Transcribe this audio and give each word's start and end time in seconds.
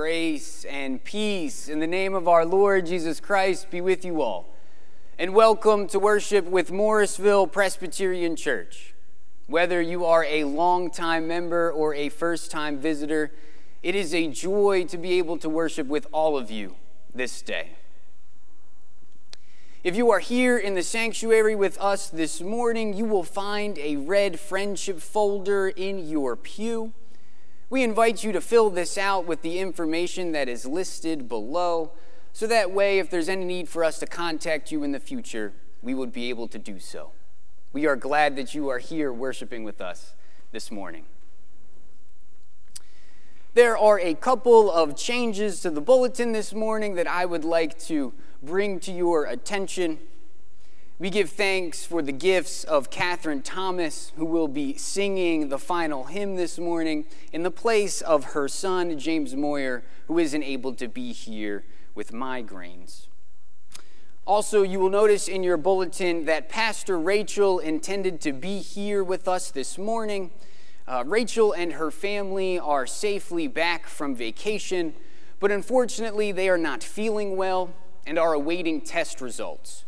Grace 0.00 0.64
and 0.64 1.04
peace 1.04 1.68
in 1.68 1.78
the 1.78 1.86
name 1.86 2.14
of 2.14 2.26
our 2.26 2.46
Lord 2.46 2.86
Jesus 2.86 3.20
Christ 3.20 3.70
be 3.70 3.82
with 3.82 4.02
you 4.02 4.22
all. 4.22 4.48
And 5.18 5.34
welcome 5.34 5.86
to 5.88 5.98
worship 5.98 6.46
with 6.46 6.72
Morrisville 6.72 7.46
Presbyterian 7.46 8.34
Church. 8.34 8.94
Whether 9.46 9.82
you 9.82 10.06
are 10.06 10.24
a 10.24 10.44
long-time 10.44 11.28
member 11.28 11.70
or 11.70 11.94
a 11.94 12.08
first 12.08 12.50
time 12.50 12.78
visitor, 12.78 13.30
it 13.82 13.94
is 13.94 14.14
a 14.14 14.28
joy 14.28 14.86
to 14.86 14.96
be 14.96 15.18
able 15.18 15.36
to 15.36 15.50
worship 15.50 15.86
with 15.86 16.06
all 16.12 16.38
of 16.38 16.50
you 16.50 16.76
this 17.14 17.42
day. 17.42 17.72
If 19.84 19.96
you 19.96 20.10
are 20.10 20.20
here 20.20 20.56
in 20.56 20.76
the 20.76 20.82
sanctuary 20.82 21.54
with 21.54 21.76
us 21.78 22.08
this 22.08 22.40
morning, 22.40 22.94
you 22.94 23.04
will 23.04 23.22
find 23.22 23.76
a 23.76 23.96
red 23.96 24.40
friendship 24.40 24.98
folder 24.98 25.68
in 25.68 26.08
your 26.08 26.36
pew. 26.36 26.94
We 27.70 27.84
invite 27.84 28.24
you 28.24 28.32
to 28.32 28.40
fill 28.40 28.68
this 28.68 28.98
out 28.98 29.26
with 29.26 29.42
the 29.42 29.60
information 29.60 30.32
that 30.32 30.48
is 30.48 30.66
listed 30.66 31.28
below, 31.28 31.92
so 32.32 32.48
that 32.48 32.72
way, 32.72 32.98
if 32.98 33.10
there's 33.10 33.28
any 33.28 33.44
need 33.44 33.68
for 33.68 33.84
us 33.84 34.00
to 34.00 34.06
contact 34.06 34.72
you 34.72 34.82
in 34.82 34.90
the 34.90 34.98
future, 34.98 35.52
we 35.80 35.94
would 35.94 36.12
be 36.12 36.28
able 36.30 36.48
to 36.48 36.58
do 36.58 36.80
so. 36.80 37.12
We 37.72 37.86
are 37.86 37.94
glad 37.94 38.34
that 38.34 38.56
you 38.56 38.68
are 38.68 38.78
here 38.78 39.12
worshiping 39.12 39.62
with 39.62 39.80
us 39.80 40.14
this 40.50 40.72
morning. 40.72 41.04
There 43.54 43.78
are 43.78 44.00
a 44.00 44.14
couple 44.14 44.70
of 44.70 44.96
changes 44.96 45.60
to 45.60 45.70
the 45.70 45.80
bulletin 45.80 46.32
this 46.32 46.52
morning 46.52 46.96
that 46.96 47.06
I 47.06 47.24
would 47.24 47.44
like 47.44 47.78
to 47.80 48.12
bring 48.42 48.80
to 48.80 48.92
your 48.92 49.26
attention. 49.26 49.98
We 51.00 51.08
give 51.08 51.30
thanks 51.30 51.82
for 51.82 52.02
the 52.02 52.12
gifts 52.12 52.62
of 52.62 52.90
Catherine 52.90 53.40
Thomas, 53.40 54.12
who 54.16 54.26
will 54.26 54.48
be 54.48 54.74
singing 54.74 55.48
the 55.48 55.58
final 55.58 56.04
hymn 56.04 56.36
this 56.36 56.58
morning 56.58 57.06
in 57.32 57.42
the 57.42 57.50
place 57.50 58.02
of 58.02 58.34
her 58.34 58.48
son, 58.48 58.98
James 58.98 59.34
Moyer, 59.34 59.82
who 60.08 60.18
isn't 60.18 60.42
able 60.42 60.74
to 60.74 60.88
be 60.88 61.12
here 61.12 61.64
with 61.94 62.12
migraines. 62.12 63.06
Also, 64.26 64.62
you 64.62 64.78
will 64.78 64.90
notice 64.90 65.26
in 65.26 65.42
your 65.42 65.56
bulletin 65.56 66.26
that 66.26 66.50
Pastor 66.50 66.98
Rachel 66.98 67.60
intended 67.60 68.20
to 68.20 68.34
be 68.34 68.58
here 68.58 69.02
with 69.02 69.26
us 69.26 69.50
this 69.50 69.78
morning. 69.78 70.30
Uh, 70.86 71.02
Rachel 71.06 71.54
and 71.54 71.72
her 71.72 71.90
family 71.90 72.58
are 72.58 72.86
safely 72.86 73.48
back 73.48 73.86
from 73.86 74.14
vacation, 74.14 74.92
but 75.40 75.50
unfortunately, 75.50 76.30
they 76.30 76.50
are 76.50 76.58
not 76.58 76.84
feeling 76.84 77.38
well 77.38 77.72
and 78.06 78.18
are 78.18 78.34
awaiting 78.34 78.82
test 78.82 79.22
results. 79.22 79.86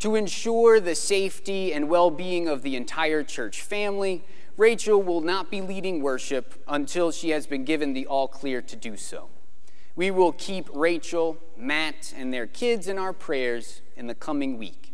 To 0.00 0.14
ensure 0.14 0.78
the 0.78 0.94
safety 0.94 1.72
and 1.72 1.88
well 1.88 2.10
being 2.10 2.48
of 2.48 2.62
the 2.62 2.76
entire 2.76 3.22
church 3.22 3.62
family, 3.62 4.22
Rachel 4.56 5.02
will 5.02 5.20
not 5.20 5.50
be 5.50 5.60
leading 5.60 6.02
worship 6.02 6.62
until 6.68 7.10
she 7.10 7.30
has 7.30 7.46
been 7.46 7.64
given 7.64 7.92
the 7.92 8.06
all 8.06 8.28
clear 8.28 8.60
to 8.62 8.76
do 8.76 8.96
so. 8.96 9.28
We 9.94 10.10
will 10.10 10.32
keep 10.32 10.68
Rachel, 10.74 11.38
Matt, 11.56 12.12
and 12.16 12.32
their 12.32 12.46
kids 12.46 12.88
in 12.88 12.98
our 12.98 13.14
prayers 13.14 13.80
in 13.96 14.06
the 14.06 14.14
coming 14.14 14.58
week. 14.58 14.92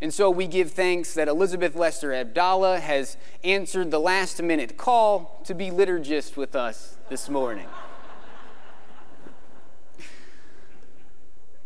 And 0.00 0.14
so 0.14 0.30
we 0.30 0.46
give 0.46 0.70
thanks 0.70 1.14
that 1.14 1.26
Elizabeth 1.26 1.74
Lester 1.74 2.14
Abdallah 2.14 2.78
has 2.78 3.16
answered 3.42 3.90
the 3.90 3.98
last 3.98 4.40
minute 4.40 4.76
call 4.76 5.40
to 5.44 5.54
be 5.54 5.70
liturgist 5.70 6.36
with 6.36 6.54
us 6.54 6.98
this 7.08 7.28
morning. 7.28 7.66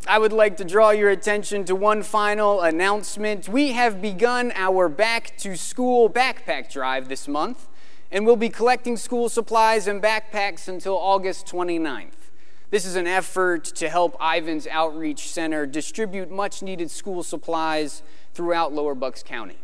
I 0.06 0.18
would 0.18 0.32
like 0.32 0.56
to 0.56 0.64
draw 0.64 0.90
your 0.90 1.10
attention 1.10 1.64
to 1.66 1.76
one 1.76 2.02
final 2.02 2.60
announcement. 2.60 3.48
We 3.48 3.70
have 3.70 4.02
begun 4.02 4.52
our 4.56 4.88
back 4.88 5.36
to 5.38 5.56
school 5.56 6.10
backpack 6.10 6.72
drive 6.72 7.08
this 7.08 7.28
month, 7.28 7.68
and 8.10 8.26
we'll 8.26 8.34
be 8.34 8.48
collecting 8.48 8.96
school 8.96 9.28
supplies 9.28 9.86
and 9.86 10.02
backpacks 10.02 10.66
until 10.66 10.96
August 10.96 11.46
29th. 11.46 12.30
This 12.70 12.84
is 12.84 12.96
an 12.96 13.06
effort 13.06 13.64
to 13.64 13.88
help 13.88 14.16
Ivans 14.18 14.66
Outreach 14.66 15.28
Center 15.30 15.66
distribute 15.66 16.32
much 16.32 16.62
needed 16.62 16.90
school 16.90 17.22
supplies 17.22 18.02
throughout 18.34 18.72
Lower 18.72 18.96
Bucks 18.96 19.22
County. 19.22 19.58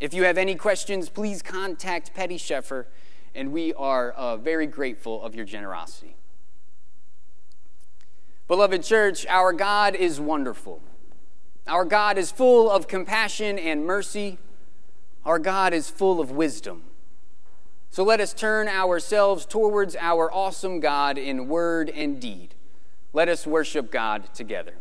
If 0.00 0.12
you 0.12 0.24
have 0.24 0.38
any 0.38 0.56
questions, 0.56 1.08
please 1.08 1.40
contact 1.40 2.14
Petty 2.14 2.36
Sheffer, 2.36 2.86
and 3.32 3.52
we 3.52 3.72
are 3.74 4.10
uh, 4.10 4.38
very 4.38 4.66
grateful 4.66 5.22
of 5.22 5.36
your 5.36 5.44
generosity. 5.44 6.17
Beloved 8.48 8.82
church, 8.82 9.26
our 9.26 9.52
God 9.52 9.94
is 9.94 10.18
wonderful. 10.18 10.80
Our 11.66 11.84
God 11.84 12.16
is 12.16 12.30
full 12.30 12.70
of 12.70 12.88
compassion 12.88 13.58
and 13.58 13.84
mercy. 13.84 14.38
Our 15.26 15.38
God 15.38 15.74
is 15.74 15.90
full 15.90 16.18
of 16.18 16.30
wisdom. 16.30 16.84
So 17.90 18.02
let 18.02 18.20
us 18.20 18.32
turn 18.32 18.66
ourselves 18.66 19.44
towards 19.44 19.96
our 19.96 20.32
awesome 20.32 20.80
God 20.80 21.18
in 21.18 21.46
word 21.48 21.90
and 21.90 22.18
deed. 22.18 22.54
Let 23.12 23.28
us 23.28 23.46
worship 23.46 23.90
God 23.90 24.32
together. 24.32 24.74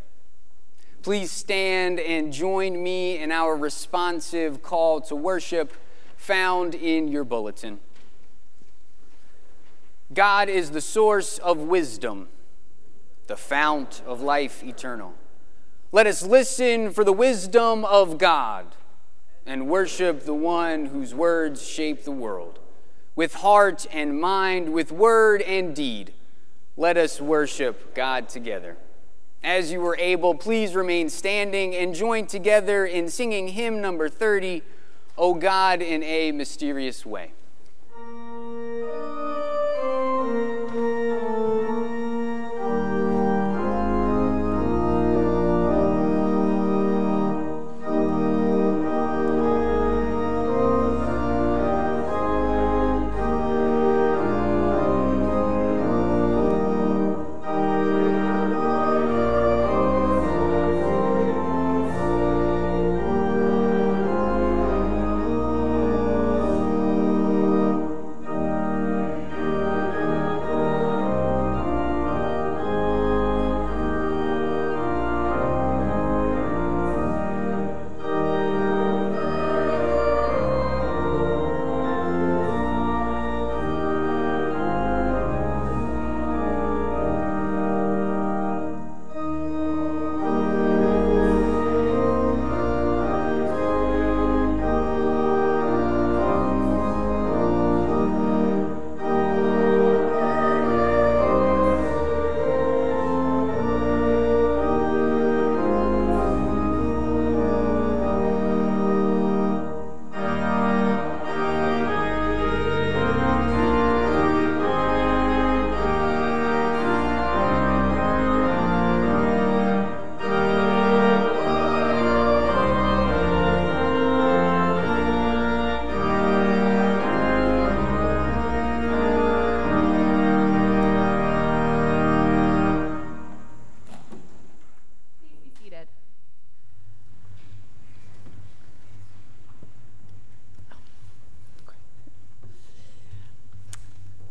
Please 1.01 1.29
stand 1.29 1.99
and 1.99 2.31
join 2.31 2.81
me 2.81 3.17
in 3.17 3.33
our 3.33 3.53
responsive 3.57 4.63
call 4.63 5.01
to 5.01 5.15
worship 5.15 5.73
found 6.15 6.73
in 6.73 7.09
your 7.09 7.25
bulletin. 7.25 7.79
God 10.13 10.47
is 10.47 10.71
the 10.71 10.81
source 10.81 11.37
of 11.39 11.57
wisdom 11.57 12.29
the 13.27 13.37
fount 13.37 14.01
of 14.05 14.21
life 14.21 14.63
eternal. 14.63 15.13
Let 15.91 16.07
us 16.07 16.23
listen 16.23 16.91
for 16.91 17.03
the 17.03 17.13
wisdom 17.13 17.85
of 17.85 18.17
God 18.17 18.75
and 19.45 19.69
worship 19.69 20.25
the 20.25 20.33
one 20.33 20.87
whose 20.87 21.13
words 21.13 21.65
shape 21.65 22.03
the 22.03 22.11
world. 22.11 22.59
With 23.15 23.35
heart 23.35 23.87
and 23.91 24.19
mind, 24.19 24.73
with 24.73 24.91
word 24.91 25.41
and 25.41 25.75
deed, 25.75 26.13
let 26.75 26.97
us 26.97 27.21
worship 27.21 27.95
God 27.95 28.29
together. 28.29 28.77
As 29.43 29.71
you 29.71 29.79
were 29.79 29.95
able, 29.97 30.35
please 30.35 30.75
remain 30.75 31.09
standing 31.09 31.73
and 31.73 31.95
join 31.95 32.27
together 32.27 32.85
in 32.85 33.09
singing 33.09 33.49
hymn 33.49 33.81
number 33.81 34.09
30, 34.09 34.61
O 35.17 35.33
God 35.33 35.81
in 35.81 36.03
a 36.03 36.31
Mysterious 36.31 37.05
Way. 37.05 37.31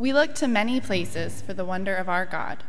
We 0.07 0.13
look 0.13 0.37
to 0.37 0.47
many 0.47 0.81
places 0.81 1.43
for 1.43 1.53
the 1.53 1.65
wonder 1.65 1.97
of 1.97 2.09
our 2.09 2.25
God. 2.25 2.63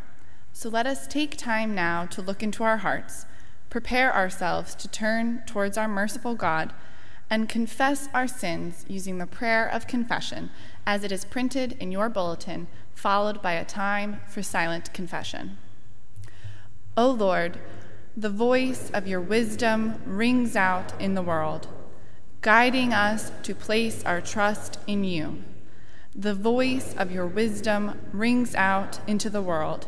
So 0.53 0.69
let 0.69 0.87
us 0.87 1.05
take 1.05 1.37
time 1.37 1.75
now 1.75 2.07
to 2.07 2.19
look 2.19 2.41
into 2.41 2.63
our 2.63 2.77
hearts, 2.77 3.27
prepare 3.69 4.11
ourselves 4.11 4.73
to 4.73 4.87
turn 4.87 5.43
towards 5.45 5.77
our 5.77 5.87
merciful 5.87 6.33
God, 6.33 6.73
and 7.29 7.47
confess 7.47 8.09
our 8.11 8.27
sins 8.27 8.85
using 8.87 9.19
the 9.19 9.27
prayer 9.27 9.67
of 9.67 9.85
confession 9.85 10.49
as 10.83 11.03
it 11.03 11.11
is 11.11 11.25
printed 11.25 11.73
in 11.73 11.91
your 11.91 12.09
bulletin, 12.09 12.65
followed 12.95 13.39
by 13.39 13.51
a 13.51 13.63
time 13.63 14.19
for 14.27 14.41
silent 14.41 14.91
confession. 14.91 15.59
O 16.97 17.11
Lord, 17.11 17.59
the 18.15 18.31
voice 18.31 18.89
of 18.95 19.07
your 19.07 19.21
wisdom 19.21 20.01
rings 20.07 20.55
out 20.55 20.99
in 20.99 21.13
the 21.13 21.21
world, 21.21 21.67
guiding 22.41 22.93
us 22.93 23.31
to 23.43 23.53
place 23.53 24.03
our 24.05 24.21
trust 24.21 24.79
in 24.87 25.03
you. 25.03 25.43
The 26.19 26.33
voice 26.33 26.95
of 26.97 27.11
your 27.11 27.27
wisdom 27.27 27.99
rings 28.11 28.55
out 28.55 28.99
into 29.05 29.29
the 29.29 29.41
world, 29.41 29.85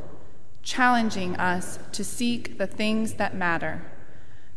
challenging 0.61 1.35
us 1.37 1.79
to 1.91 2.03
seek 2.03 2.59
the 2.59 2.67
things 2.67 3.13
that 3.15 3.35
matter. 3.35 3.81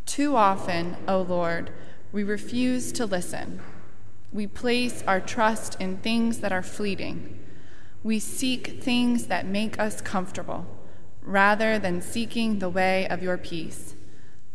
Too 0.05 0.37
often, 0.37 0.99
O 1.09 1.23
Lord, 1.23 1.71
we 2.13 2.25
refuse 2.25 2.93
to 2.93 3.07
listen. 3.07 3.63
We 4.35 4.47
place 4.47 5.03
our 5.07 5.19
trust 5.19 5.81
in 5.81 5.97
things 5.97 6.41
that 6.41 6.53
are 6.53 6.63
fleeting. 6.63 7.39
We 8.03 8.19
seek 8.19 8.83
things 8.83 9.29
that 9.29 9.47
make 9.47 9.79
us 9.79 10.03
comfortable 10.03 10.67
rather 11.23 11.79
than 11.79 12.03
seeking 12.03 12.59
the 12.59 12.69
way 12.69 13.09
of 13.09 13.23
your 13.23 13.39
peace. 13.39 13.95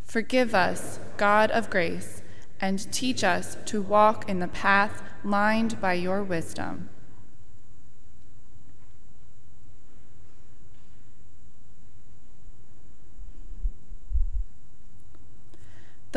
Forgive 0.04 0.54
us, 0.54 1.00
God 1.18 1.50
of 1.50 1.72
grace, 1.72 2.22
and 2.62 2.92
teach 2.94 3.24
us 3.24 3.58
to 3.66 3.82
walk 3.82 4.30
in 4.30 4.38
the 4.38 4.48
path 4.48 5.02
lined 5.24 5.82
by 5.82 5.94
your 5.94 6.22
wisdom. 6.22 6.90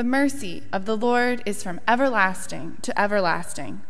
The 0.01 0.05
mercy 0.05 0.63
of 0.73 0.87
the 0.87 0.97
Lord 0.97 1.43
is 1.45 1.63
from 1.63 1.79
everlasting 1.87 2.79
to 2.81 2.99
everlasting. 2.99 3.83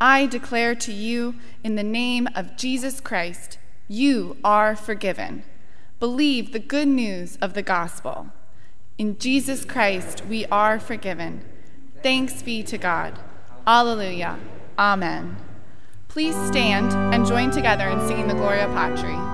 I 0.00 0.26
declare 0.26 0.76
to 0.76 0.92
you, 0.92 1.34
in 1.64 1.74
the 1.74 1.82
name 1.82 2.28
of 2.36 2.56
Jesus 2.56 3.00
Christ, 3.00 3.58
you 3.88 4.36
are 4.44 4.76
forgiven. 4.76 5.42
Believe 5.98 6.52
the 6.52 6.60
good 6.60 6.86
news 6.86 7.38
of 7.42 7.54
the 7.54 7.62
gospel. 7.62 8.28
In 8.98 9.18
Jesus 9.18 9.64
Christ, 9.64 10.24
we 10.26 10.46
are 10.46 10.78
forgiven. 10.78 11.44
Thanks 12.04 12.40
be 12.40 12.62
to 12.62 12.78
God. 12.78 13.18
Alleluia. 13.66 14.38
Amen. 14.78 15.38
Please 16.06 16.36
stand 16.46 16.92
and 17.12 17.26
join 17.26 17.50
together 17.50 17.88
in 17.88 18.06
singing 18.06 18.28
the 18.28 18.34
Gloria 18.34 18.68
Patri. 18.68 19.27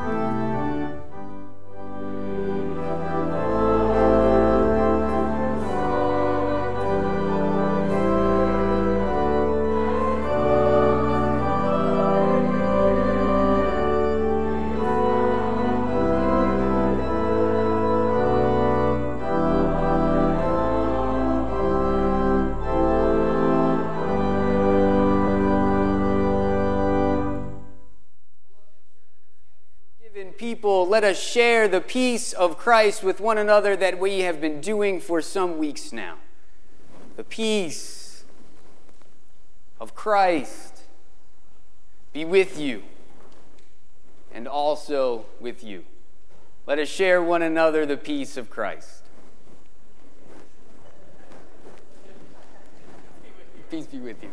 Share 31.64 31.68
the 31.70 31.80
peace 31.80 32.34
of 32.34 32.58
Christ 32.58 33.02
with 33.02 33.20
one 33.22 33.38
another 33.38 33.74
that 33.74 33.98
we 33.98 34.20
have 34.20 34.38
been 34.38 34.60
doing 34.60 35.00
for 35.00 35.22
some 35.22 35.56
weeks 35.56 35.94
now. 35.94 36.16
The 37.16 37.24
peace 37.24 38.24
of 39.80 39.94
Christ 39.94 40.82
be 42.12 42.26
with 42.26 42.60
you 42.60 42.82
and 44.30 44.46
also 44.46 45.24
with 45.40 45.64
you. 45.64 45.84
Let 46.66 46.78
us 46.78 46.88
share 46.88 47.22
one 47.22 47.40
another 47.40 47.86
the 47.86 47.96
peace 47.96 48.36
of 48.36 48.50
Christ. 48.50 49.04
Peace 53.70 53.86
be 53.86 54.00
with 54.00 54.22
you. 54.22 54.30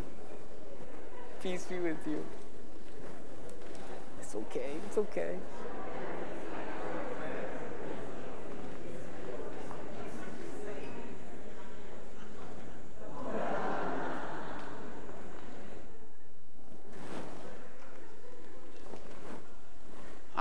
Peace 1.42 1.64
be 1.64 1.78
with 1.78 2.06
you. 2.06 2.22
It's 4.20 4.34
okay. 4.34 4.72
It's 4.86 4.98
okay. 4.98 5.38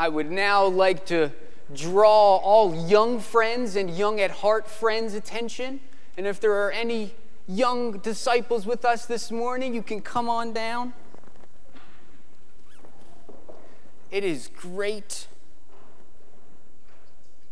I 0.02 0.10
would 0.10 0.32
now 0.32 0.66
like 0.66 1.06
to 1.06 1.30
draw 1.76 2.38
all 2.38 2.88
young 2.88 3.20
friends 3.20 3.76
and 3.76 3.88
young 3.88 4.20
at 4.20 4.32
heart 4.32 4.68
friends' 4.68 5.14
attention. 5.14 5.80
And 6.18 6.26
if 6.26 6.40
there 6.40 6.54
are 6.54 6.72
any 6.72 7.14
young 7.48 8.00
disciples 8.00 8.66
with 8.66 8.84
us 8.84 9.06
this 9.06 9.30
morning, 9.30 9.76
you 9.76 9.84
can 9.84 10.02
come 10.02 10.28
on 10.28 10.54
down. 10.54 10.94
It 14.10 14.24
is 14.24 14.50
great 14.58 15.28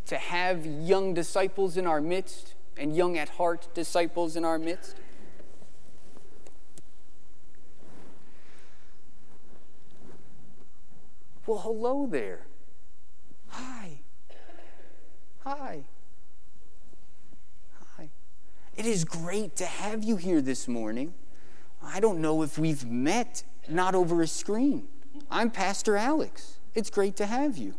to 0.06 0.18
have 0.18 0.66
young 0.66 1.14
disciples 1.14 1.76
in 1.76 1.86
our 1.86 2.00
midst 2.00 2.54
and 2.76 2.96
young 2.96 3.16
at 3.16 3.28
heart 3.28 3.68
disciples 3.74 4.34
in 4.34 4.44
our 4.44 4.58
midst. 4.58 4.96
Well, 11.50 11.58
hello 11.58 12.06
there. 12.06 12.46
Hi. 13.48 14.02
Hi. 15.40 15.82
Hi. 17.96 18.08
It 18.76 18.86
is 18.86 19.04
great 19.04 19.56
to 19.56 19.66
have 19.66 20.04
you 20.04 20.14
here 20.14 20.40
this 20.40 20.68
morning. 20.68 21.12
I 21.82 21.98
don't 21.98 22.20
know 22.20 22.42
if 22.42 22.56
we've 22.56 22.86
met, 22.86 23.42
not 23.68 23.96
over 23.96 24.22
a 24.22 24.28
screen. 24.28 24.86
I'm 25.28 25.50
Pastor 25.50 25.96
Alex. 25.96 26.60
It's 26.76 26.88
great 26.88 27.16
to 27.16 27.26
have 27.26 27.58
you. 27.58 27.74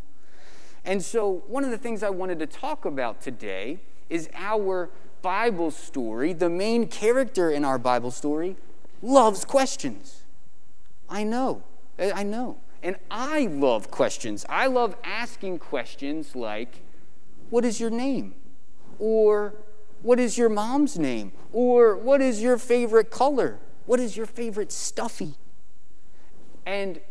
And 0.84 1.02
so, 1.02 1.44
one 1.48 1.64
of 1.64 1.72
the 1.72 1.78
things 1.78 2.04
I 2.04 2.10
wanted 2.10 2.40
to 2.40 2.48
talk 2.48 2.84
about 2.84 3.22
today 3.22 3.80
is 4.10 4.28
our 4.36 4.90
Bible 5.22 5.72
story. 5.72 6.34
The 6.34 6.50
main 6.50 6.88
character 6.88 7.50
in 7.50 7.64
our 7.64 7.78
Bible 7.78 8.12
story 8.12 8.58
loves 9.02 9.46
questions. 9.46 10.24
I 11.10 11.24
know. 11.24 11.64
I 11.98 12.24
know. 12.24 12.58
And 12.84 12.96
I 13.10 13.46
love 13.46 13.92
questions. 13.92 14.46
I 14.50 14.68
love 14.68 14.96
asking 15.04 15.60
questions 15.60 16.36
like, 16.36 16.82
What 17.50 17.66
is 17.66 17.80
your 17.80 17.90
name? 17.90 18.34
Or, 19.00 19.54
What 20.02 20.20
is 20.20 20.38
your 20.38 20.50
mom's 20.50 20.98
name? 20.98 21.32
Or, 21.54 21.96
What 21.96 22.22
is 22.22 22.42
your 22.42 22.58
favorite 22.58 23.12
color? 23.12 23.60
What 23.86 24.00
is 24.00 24.18
your 24.18 24.26
favorite 24.26 24.72
stuffy? 24.72 25.36
And 26.66 27.02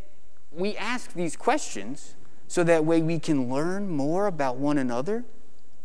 we 0.53 0.77
ask 0.77 1.13
these 1.13 1.37
questions 1.37 2.15
so 2.49 2.65
that 2.65 2.85
way 2.85 3.01
we 3.01 3.19
can 3.19 3.49
learn 3.49 3.89
more 3.89 4.27
about 4.27 4.57
one 4.57 4.79
another, 4.79 5.25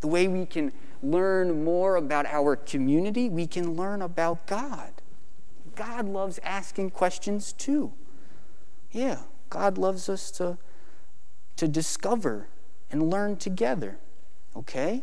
the 0.02 0.08
way 0.08 0.28
we 0.28 0.46
can 0.46 0.72
learn 1.04 1.64
more 1.64 1.96
about 1.96 2.26
our 2.26 2.56
community, 2.56 3.30
we 3.30 3.46
can 3.46 3.76
learn 3.76 4.02
about 4.02 4.48
God. 4.48 4.92
God 5.76 6.08
loves 6.08 6.40
asking 6.44 6.92
questions 6.92 7.54
too. 7.54 7.92
Yeah. 8.92 9.20
God 9.56 9.78
loves 9.78 10.10
us 10.10 10.32
to, 10.32 10.58
to 11.56 11.66
discover 11.66 12.50
and 12.92 13.10
learn 13.10 13.38
together. 13.38 13.98
Okay? 14.54 15.02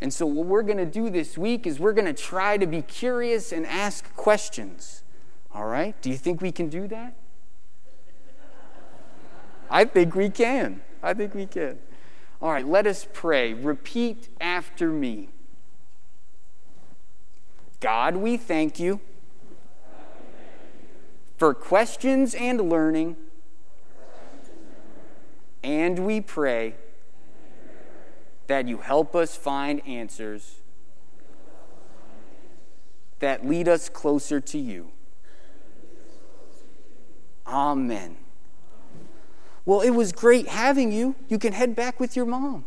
And 0.00 0.12
so, 0.12 0.26
what 0.26 0.46
we're 0.46 0.64
going 0.64 0.78
to 0.78 0.84
do 0.84 1.10
this 1.10 1.38
week 1.38 1.64
is 1.64 1.78
we're 1.78 1.92
going 1.92 2.12
to 2.12 2.22
try 2.22 2.56
to 2.56 2.66
be 2.66 2.82
curious 2.82 3.52
and 3.52 3.64
ask 3.64 4.12
questions. 4.16 5.04
All 5.54 5.66
right? 5.66 5.94
Do 6.02 6.10
you 6.10 6.16
think 6.16 6.40
we 6.40 6.50
can 6.50 6.68
do 6.68 6.88
that? 6.88 7.14
I 9.70 9.84
think 9.84 10.16
we 10.16 10.28
can. 10.28 10.80
I 11.00 11.14
think 11.14 11.32
we 11.32 11.46
can. 11.46 11.78
All 12.42 12.50
right, 12.50 12.66
let 12.66 12.84
us 12.84 13.06
pray. 13.12 13.54
Repeat 13.54 14.28
after 14.40 14.88
me. 14.90 15.28
God, 17.78 18.16
we 18.16 18.36
thank 18.36 18.80
you 18.80 19.00
for 21.36 21.54
questions 21.54 22.34
and 22.34 22.68
learning 22.68 23.16
and 25.62 25.98
we 26.00 26.20
pray 26.20 26.74
that 28.46 28.66
you 28.66 28.78
help 28.78 29.14
us 29.14 29.36
find 29.36 29.86
answers 29.86 30.56
that 33.18 33.46
lead 33.46 33.68
us 33.68 33.88
closer 33.88 34.40
to 34.40 34.58
you. 34.58 34.90
Amen. 37.46 38.16
Well, 39.64 39.80
it 39.80 39.90
was 39.90 40.12
great 40.12 40.48
having 40.48 40.92
you. 40.92 41.14
You 41.28 41.38
can 41.38 41.52
head 41.52 41.74
back 41.74 42.00
with 42.00 42.16
your 42.16 42.24
mom. 42.24 42.64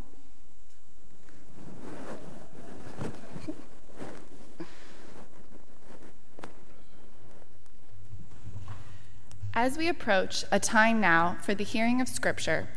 As 9.54 9.78
we 9.78 9.88
approach 9.90 10.46
a 10.52 10.60
time 10.60 11.02
now 11.02 11.38
for 11.42 11.54
the 11.54 11.64
hearing 11.64 12.02
of 12.02 12.08
Scripture, 12.08 12.70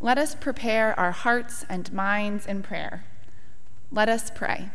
let 0.00 0.16
us 0.16 0.34
prepare 0.34 0.98
our 0.98 1.10
hearts 1.10 1.64
and 1.68 1.92
minds 1.92 2.46
in 2.46 2.62
prayer. 2.62 3.04
Let 3.90 4.08
us 4.08 4.30
pray. 4.32 4.70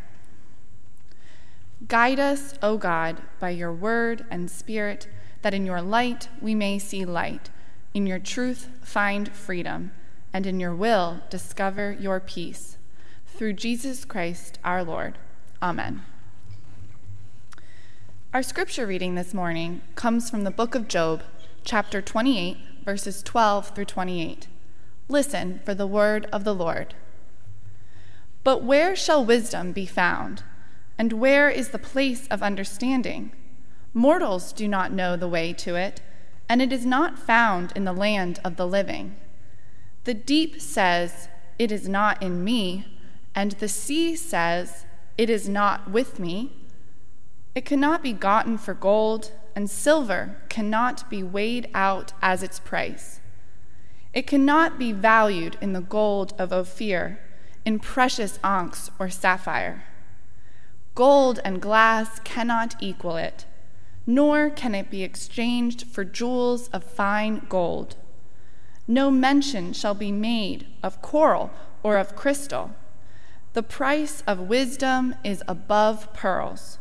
Guide 1.88 2.20
us, 2.20 2.56
O 2.62 2.78
God, 2.78 3.22
by 3.40 3.52
your 3.52 3.72
word 3.72 4.26
and 4.30 4.52
spirit, 4.52 5.08
that 5.42 5.54
in 5.54 5.66
your 5.66 5.82
light 5.82 6.28
we 6.42 6.56
may 6.56 6.78
see 6.78 7.06
light, 7.06 7.50
in 7.94 8.06
your 8.06 8.20
truth 8.20 8.70
find 8.82 9.30
freedom, 9.30 9.92
and 10.34 10.46
in 10.46 10.60
your 10.60 10.76
will 10.76 11.22
discover 11.30 11.96
your 12.00 12.20
peace. 12.20 12.78
Through 13.26 13.54
Jesus 13.54 14.06
Christ 14.06 14.60
our 14.64 14.84
Lord. 14.84 15.18
Amen. 15.62 16.04
Our 18.34 18.44
scripture 18.44 18.88
reading 18.88 19.16
this 19.16 19.34
morning 19.34 19.82
comes 19.96 20.30
from 20.30 20.44
the 20.44 20.52
book 20.52 20.76
of 20.76 20.88
Job, 20.88 21.24
chapter 21.64 22.02
28, 22.02 22.58
verses 22.84 23.22
12 23.24 23.70
through 23.76 23.86
28. 23.86 24.48
Listen 25.14 25.62
for 25.64 25.76
the 25.76 25.86
word 25.86 26.26
of 26.34 26.44
the 26.44 26.56
Lord. 26.56 26.96
But 28.44 28.64
where 28.64 28.96
shall 28.96 29.24
wisdom 29.24 29.72
be 29.72 29.86
found? 29.86 30.42
And 30.98 31.14
where 31.14 31.52
is 31.52 31.70
the 31.70 31.78
place 31.78 32.28
of 32.30 32.42
understanding? 32.42 33.32
Mortals 33.94 34.52
do 34.52 34.68
not 34.68 34.92
know 34.92 35.16
the 35.16 35.28
way 35.28 35.54
to 35.54 35.76
it, 35.76 36.02
and 36.50 36.64
it 36.64 36.74
is 36.74 36.84
not 36.84 37.20
found 37.20 37.72
in 37.76 37.84
the 37.84 37.94
land 37.94 38.40
of 38.44 38.56
the 38.56 38.66
living. 38.66 39.16
The 40.06 40.16
deep 40.16 40.60
says, 40.60 41.28
It 41.60 41.72
is 41.72 41.88
not 41.88 42.20
in 42.20 42.44
me, 42.44 42.98
and 43.36 43.52
the 43.52 43.70
sea 43.70 44.16
says, 44.16 44.88
It 45.16 45.30
is 45.30 45.48
not 45.48 45.92
with 45.92 46.18
me. 46.18 46.54
It 47.54 47.66
cannot 47.66 48.02
be 48.02 48.14
gotten 48.14 48.58
for 48.58 48.74
gold, 48.74 49.30
and 49.56 49.70
silver 49.70 50.38
cannot 50.50 51.08
be 51.08 51.22
weighed 51.22 51.70
out 51.76 52.14
as 52.20 52.42
its 52.42 52.58
price. 52.58 53.20
It 54.14 54.28
cannot 54.28 54.78
be 54.78 54.92
valued 54.92 55.58
in 55.60 55.74
the 55.74 55.82
gold 55.82 56.34
of 56.38 56.54
Ophir, 56.54 57.20
in 57.66 57.80
precious 57.80 58.38
onyx 58.44 58.92
or 59.00 59.10
sapphire. 59.10 59.86
Gold 60.94 61.40
and 61.44 61.60
glass 61.60 62.20
cannot 62.20 62.76
equal 62.80 63.18
it, 63.18 63.46
nor 64.06 64.52
can 64.52 64.76
it 64.76 64.92
be 64.92 65.02
exchanged 65.02 65.88
for 65.88 66.06
jewels 66.06 66.68
of 66.68 66.84
fine 66.84 67.48
gold. 67.50 67.96
No 68.88 69.10
mention 69.10 69.74
shall 69.74 69.96
be 69.96 70.12
made 70.12 70.68
of 70.84 71.02
coral 71.02 71.50
or 71.82 71.98
of 71.98 72.16
crystal. 72.16 72.76
The 73.54 73.64
price 73.64 74.22
of 74.28 74.40
wisdom 74.42 75.16
is 75.24 75.42
above 75.48 76.14
pearls. 76.14 76.78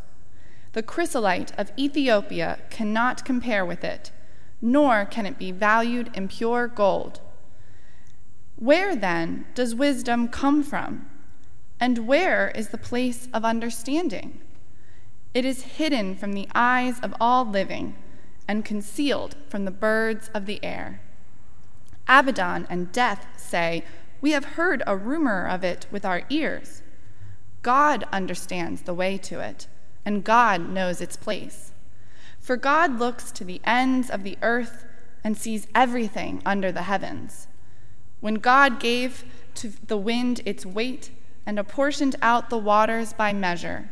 The 0.73 0.83
chrysolite 0.83 1.53
of 1.57 1.73
Ethiopia 1.79 2.59
cannot 2.71 3.25
compare 3.25 3.65
with 3.65 3.85
it, 3.85 4.11
nor 4.63 5.05
can 5.05 5.27
it 5.27 5.39
be 5.39 5.51
valued 5.51 6.11
in 6.15 6.29
pure 6.29 6.69
gold. 6.69 7.21
Where 8.57 8.95
then 8.95 9.45
does 9.55 9.75
wisdom 9.75 10.29
come 10.29 10.63
from? 10.63 11.07
And 11.81 12.07
where 12.07 12.51
is 12.55 12.69
the 12.69 12.79
place 12.79 13.29
of 13.35 13.45
understanding? 13.45 14.41
It 15.35 15.45
is 15.45 15.63
hidden 15.63 16.15
from 16.15 16.33
the 16.33 16.49
eyes 16.55 17.01
of 17.01 17.15
all 17.21 17.45
living 17.45 17.97
and 18.47 18.65
concealed 18.65 19.35
from 19.49 19.65
the 19.65 19.71
birds 19.73 20.31
of 20.33 20.47
the 20.47 20.63
air. 20.65 21.01
Abaddon 22.07 22.67
and 22.71 22.93
death 22.93 23.27
say, 23.37 23.85
We 24.21 24.31
have 24.31 24.57
heard 24.57 24.83
a 24.87 24.97
rumor 24.97 25.47
of 25.47 25.65
it 25.65 25.87
with 25.91 26.05
our 26.05 26.23
ears. 26.31 26.83
God 27.63 28.05
understands 28.13 28.83
the 28.83 28.95
way 28.95 29.19
to 29.19 29.41
it 29.41 29.67
and 30.05 30.25
God 30.25 30.69
knows 30.69 31.01
its 31.01 31.17
place. 31.17 31.72
For 32.43 32.57
God 32.57 32.99
looks 32.99 33.31
to 33.33 33.45
the 33.45 33.61
ends 33.65 34.11
of 34.11 34.25
the 34.25 34.37
earth 34.43 34.85
and 35.23 35.39
sees 35.39 35.69
everything 35.77 36.43
under 36.45 36.73
the 36.73 36.83
heavens. 36.83 37.47
When 38.21 38.35
God 38.35 38.81
gave 38.81 39.25
to 39.55 39.73
the 39.87 39.97
wind 39.97 40.41
its 40.45 40.67
weight 40.67 41.13
and 41.47 41.57
apportioned 41.57 42.17
out 42.21 42.51
the 42.51 42.59
waters 42.59 43.13
by 43.13 43.33
measure, 43.33 43.91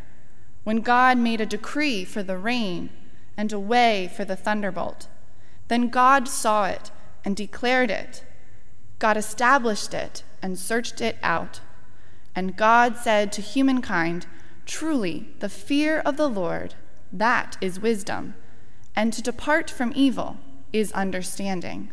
when 0.65 0.79
God 0.79 1.17
made 1.17 1.41
a 1.41 1.47
decree 1.47 2.05
for 2.05 2.25
the 2.25 2.37
rain 2.37 2.91
and 3.37 3.53
a 3.53 3.59
way 3.59 4.11
for 4.17 4.25
the 4.25 4.37
thunderbolt, 4.37 5.07
then 5.69 5.89
God 5.89 6.27
saw 6.27 6.67
it 6.67 6.91
and 7.25 7.37
declared 7.37 7.91
it. 7.91 8.25
God 8.99 9.17
established 9.17 9.95
it 9.95 10.25
and 10.43 10.59
searched 10.59 11.01
it 11.01 11.19
out. 11.23 11.61
And 12.35 12.57
God 12.57 12.97
said 12.97 13.31
to 13.33 13.43
humankind, 13.43 14.27
Truly, 14.67 15.29
the 15.39 15.49
fear 15.49 16.01
of 16.01 16.17
the 16.17 16.29
Lord, 16.29 16.75
that 17.13 17.57
is 17.61 17.81
wisdom, 17.81 18.35
and 18.95 19.13
to 19.13 19.23
depart 19.23 19.71
from 19.71 19.93
evil 19.95 20.37
is 20.73 20.93
understanding. 20.93 21.91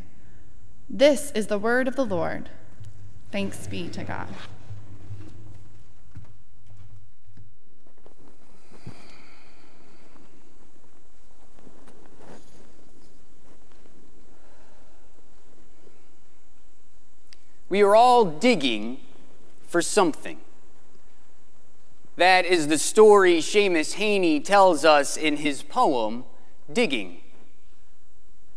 This 0.89 1.31
is 1.31 1.47
the 1.47 1.59
word 1.59 1.88
of 1.88 1.95
the 1.95 2.05
Lord. 2.05 2.50
Thanks 3.31 3.67
be 3.67 3.89
to 3.89 4.03
God. 4.03 4.27
We 17.69 17.81
are 17.81 17.95
all 17.95 18.24
digging 18.24 19.00
for 19.67 19.81
something. 19.81 20.39
That 22.17 22.45
is 22.45 22.67
the 22.67 22.79
story 22.79 23.38
Seamus 23.38 23.93
Heaney 23.93 24.43
tells 24.43 24.83
us 24.83 25.17
in 25.17 25.38
his 25.38 25.62
poem, 25.62 26.25
Digging. 26.71 27.21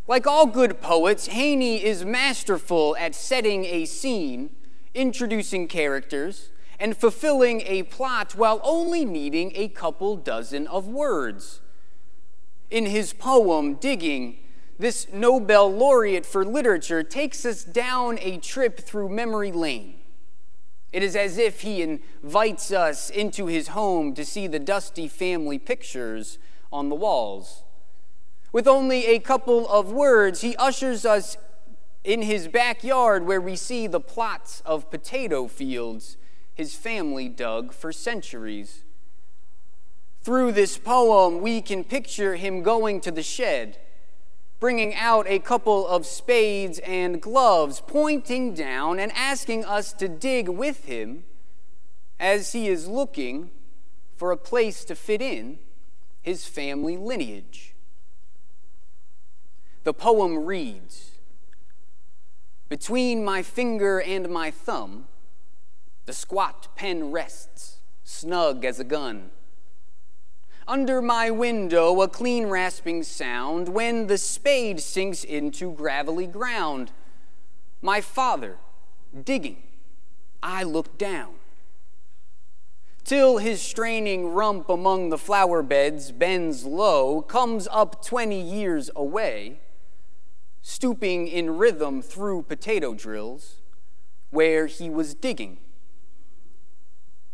Like 0.08 0.26
all 0.26 0.46
good 0.46 0.80
poets, 0.80 1.28
Heaney 1.28 1.82
is 1.82 2.02
masterful 2.02 2.96
at 2.98 3.14
setting 3.14 3.66
a 3.66 3.84
scene, 3.84 4.48
introducing 4.94 5.68
characters, 5.68 6.48
and 6.78 6.96
fulfilling 6.96 7.60
a 7.66 7.82
plot 7.82 8.34
while 8.34 8.62
only 8.64 9.04
needing 9.04 9.52
a 9.54 9.68
couple 9.68 10.16
dozen 10.16 10.66
of 10.66 10.88
words. 10.88 11.60
In 12.70 12.86
his 12.86 13.12
poem, 13.12 13.74
Digging, 13.74 14.38
this 14.78 15.06
Nobel 15.12 15.70
laureate 15.70 16.24
for 16.24 16.46
literature 16.46 17.02
takes 17.02 17.44
us 17.44 17.62
down 17.62 18.18
a 18.22 18.38
trip 18.38 18.80
through 18.80 19.10
memory 19.10 19.52
lane 19.52 19.99
it 20.92 21.02
is 21.02 21.14
as 21.14 21.38
if 21.38 21.60
he 21.60 21.82
invites 21.82 22.72
us 22.72 23.10
into 23.10 23.46
his 23.46 23.68
home 23.68 24.14
to 24.14 24.24
see 24.24 24.46
the 24.46 24.58
dusty 24.58 25.06
family 25.06 25.58
pictures 25.58 26.38
on 26.72 26.88
the 26.88 26.94
walls. 26.94 27.62
With 28.52 28.66
only 28.66 29.06
a 29.06 29.20
couple 29.20 29.68
of 29.68 29.92
words, 29.92 30.40
he 30.40 30.56
ushers 30.56 31.04
us 31.04 31.36
in 32.02 32.22
his 32.22 32.48
backyard 32.48 33.26
where 33.26 33.40
we 33.40 33.54
see 33.54 33.86
the 33.86 34.00
plots 34.00 34.62
of 34.66 34.90
potato 34.90 35.46
fields 35.46 36.16
his 36.54 36.74
family 36.74 37.28
dug 37.28 37.72
for 37.72 37.92
centuries. 37.92 38.84
Through 40.22 40.52
this 40.52 40.76
poem, 40.76 41.40
we 41.40 41.62
can 41.62 41.84
picture 41.84 42.36
him 42.36 42.62
going 42.62 43.00
to 43.02 43.10
the 43.10 43.22
shed 43.22 43.78
bringing 44.60 44.94
out 44.94 45.26
a 45.26 45.38
couple 45.38 45.88
of 45.88 46.04
spades 46.04 46.78
and 46.80 47.20
gloves, 47.20 47.82
pointing 47.86 48.52
down 48.52 48.98
and 49.00 49.10
asking 49.12 49.64
us 49.64 49.92
to 49.94 50.06
dig 50.06 50.48
with 50.48 50.84
him 50.84 51.24
as 52.20 52.52
he 52.52 52.68
is 52.68 52.86
looking 52.86 53.50
for 54.16 54.30
a 54.30 54.36
place 54.36 54.84
to 54.84 54.94
fit 54.94 55.22
in 55.22 55.58
his 56.20 56.46
family 56.46 56.98
lineage. 56.98 57.74
The 59.84 59.94
poem 59.94 60.44
reads 60.44 61.12
Between 62.68 63.24
my 63.24 63.42
finger 63.42 63.98
and 63.98 64.28
my 64.28 64.50
thumb, 64.50 65.06
the 66.04 66.12
squat 66.12 66.68
pen 66.76 67.10
rests, 67.10 67.78
snug 68.04 68.66
as 68.66 68.78
a 68.78 68.84
gun. 68.84 69.30
Under 70.70 71.02
my 71.02 71.32
window, 71.32 72.00
a 72.00 72.06
clean 72.06 72.46
rasping 72.46 73.02
sound 73.02 73.70
when 73.70 74.06
the 74.06 74.16
spade 74.16 74.78
sinks 74.78 75.24
into 75.24 75.72
gravelly 75.72 76.28
ground. 76.28 76.92
My 77.82 78.00
father, 78.00 78.56
digging, 79.24 79.64
I 80.40 80.62
look 80.62 80.96
down. 80.96 81.34
Till 83.02 83.38
his 83.38 83.60
straining 83.60 84.28
rump 84.32 84.68
among 84.68 85.08
the 85.08 85.18
flower 85.18 85.60
beds 85.64 86.12
bends 86.12 86.64
low, 86.64 87.20
comes 87.20 87.66
up 87.72 88.06
twenty 88.06 88.40
years 88.40 88.92
away, 88.94 89.58
stooping 90.62 91.26
in 91.26 91.58
rhythm 91.58 92.00
through 92.00 92.42
potato 92.42 92.94
drills, 92.94 93.56
where 94.30 94.66
he 94.66 94.88
was 94.88 95.14
digging. 95.16 95.58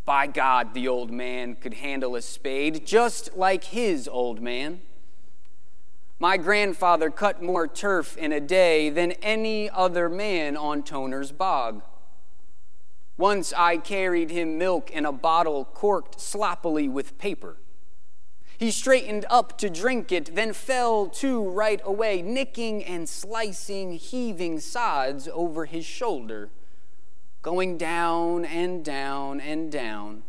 By 0.07 0.29
God, 0.29 0.73
the 0.73 0.87
old 0.87 1.11
man 1.11 1.57
could 1.57 1.75
handle 1.75 2.15
a 2.15 2.23
spade 2.23 2.87
just 2.87 3.37
like 3.37 3.65
his 3.65 4.07
old 4.07 4.41
man. 4.41 4.81
My 6.21 6.37
grandfather 6.37 7.11
cut 7.11 7.43
more 7.43 7.67
turf 7.67 8.17
in 8.17 8.33
a 8.33 8.41
day 8.41 8.89
than 8.89 9.13
any 9.21 9.69
other 9.69 10.09
man 10.09 10.57
on 10.57 10.85
Toner's 10.85 11.33
bog. 11.33 11.83
Once 13.19 13.53
I 13.53 13.79
carried 13.79 14.31
him 14.31 14.57
milk 14.57 14.93
in 14.93 15.05
a 15.05 15.13
bottle 15.13 15.65
corked 15.65 16.21
sloppily 16.21 16.89
with 16.89 17.19
paper. 17.19 17.57
He 18.59 18.71
straightened 18.71 19.27
up 19.29 19.59
to 19.59 19.69
drink 19.69 20.13
it, 20.13 20.37
then 20.37 20.53
fell 20.53 21.09
to 21.09 21.43
right 21.43 21.81
away, 21.85 22.23
nicking 22.23 22.85
and 22.85 23.09
slicing, 23.09 23.93
heaving 23.95 24.61
sods 24.61 25.29
over 25.33 25.65
his 25.65 25.85
shoulder, 25.85 26.51
going 27.47 27.79
down 27.79 28.45
and 28.45 28.85
down 28.85 29.41
and 29.41 29.71
down 29.71 30.25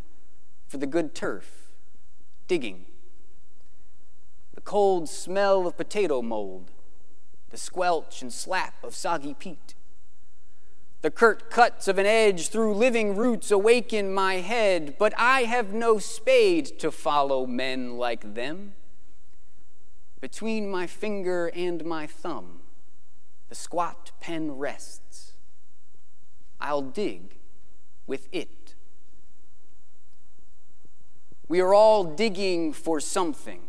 for 0.68 0.78
the 0.78 0.86
good 0.86 1.16
turf, 1.16 1.72
digging. 2.48 2.86
The 4.54 4.62
cold 4.62 5.10
smell 5.10 5.66
of 5.66 5.76
potato 5.76 6.22
mold, 6.22 6.70
the 7.50 7.58
squelch 7.58 8.22
and 8.22 8.32
slap 8.32 8.84
of 8.84 8.94
soggy 8.94 9.34
peat. 9.34 9.74
The 11.02 11.10
curt 11.10 11.50
cuts 11.50 11.88
of 11.88 11.98
an 11.98 12.06
edge 12.06 12.50
through 12.50 12.76
living 12.76 13.16
roots 13.16 13.50
awaken 13.50 14.14
my 14.14 14.36
head, 14.36 14.96
but 15.00 15.16
I 15.18 15.46
have 15.46 15.74
no 15.74 15.98
spade 15.98 16.78
to 16.78 16.92
follow 16.92 17.48
men 17.48 17.98
like 17.98 18.36
them. 18.36 18.74
Between 20.22 20.70
my 20.70 20.86
finger 20.86 21.48
and 21.48 21.84
my 21.84 22.06
thumb, 22.06 22.60
the 23.50 23.56
squat 23.56 24.12
pen 24.22 24.60
rests. 24.60 25.27
I'll 26.60 26.82
dig 26.82 27.38
with 28.06 28.28
it. 28.32 28.76
We 31.48 31.62
are 31.62 31.74
all 31.74 32.04
digging 32.04 32.74
for 32.74 33.00
something. 33.00 33.62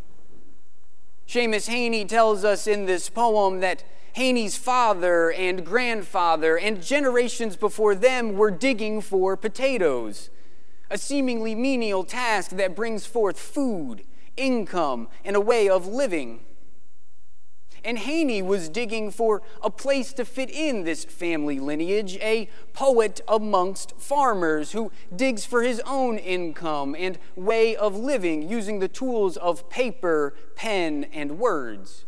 Seamus 1.28 1.68
Heaney 1.68 2.08
tells 2.08 2.44
us 2.44 2.66
in 2.66 2.86
this 2.86 3.08
poem 3.08 3.60
that 3.60 3.84
Heaney's 4.16 4.56
father 4.56 5.30
and 5.30 5.64
grandfather 5.64 6.58
and 6.58 6.82
generations 6.82 7.54
before 7.54 7.94
them 7.94 8.34
were 8.34 8.50
digging 8.50 9.00
for 9.00 9.36
potatoes, 9.36 10.30
a 10.90 10.98
seemingly 10.98 11.54
menial 11.54 12.02
task 12.02 12.52
that 12.52 12.74
brings 12.74 13.06
forth 13.06 13.38
food, 13.38 14.02
income, 14.36 15.08
and 15.24 15.36
a 15.36 15.40
way 15.40 15.68
of 15.68 15.86
living. 15.86 16.40
And 17.84 17.98
Heaney 17.98 18.44
was 18.44 18.68
digging 18.68 19.10
for 19.10 19.42
a 19.62 19.70
place 19.70 20.12
to 20.14 20.24
fit 20.24 20.50
in 20.50 20.84
this 20.84 21.04
family 21.04 21.58
lineage, 21.58 22.16
a 22.16 22.48
poet 22.72 23.20
amongst 23.28 23.98
farmers 23.98 24.72
who 24.72 24.90
digs 25.14 25.44
for 25.44 25.62
his 25.62 25.80
own 25.86 26.18
income 26.18 26.96
and 26.98 27.18
way 27.36 27.76
of 27.76 27.96
living 27.96 28.48
using 28.48 28.78
the 28.78 28.88
tools 28.88 29.36
of 29.36 29.68
paper, 29.70 30.34
pen, 30.56 31.06
and 31.12 31.38
words 31.38 32.04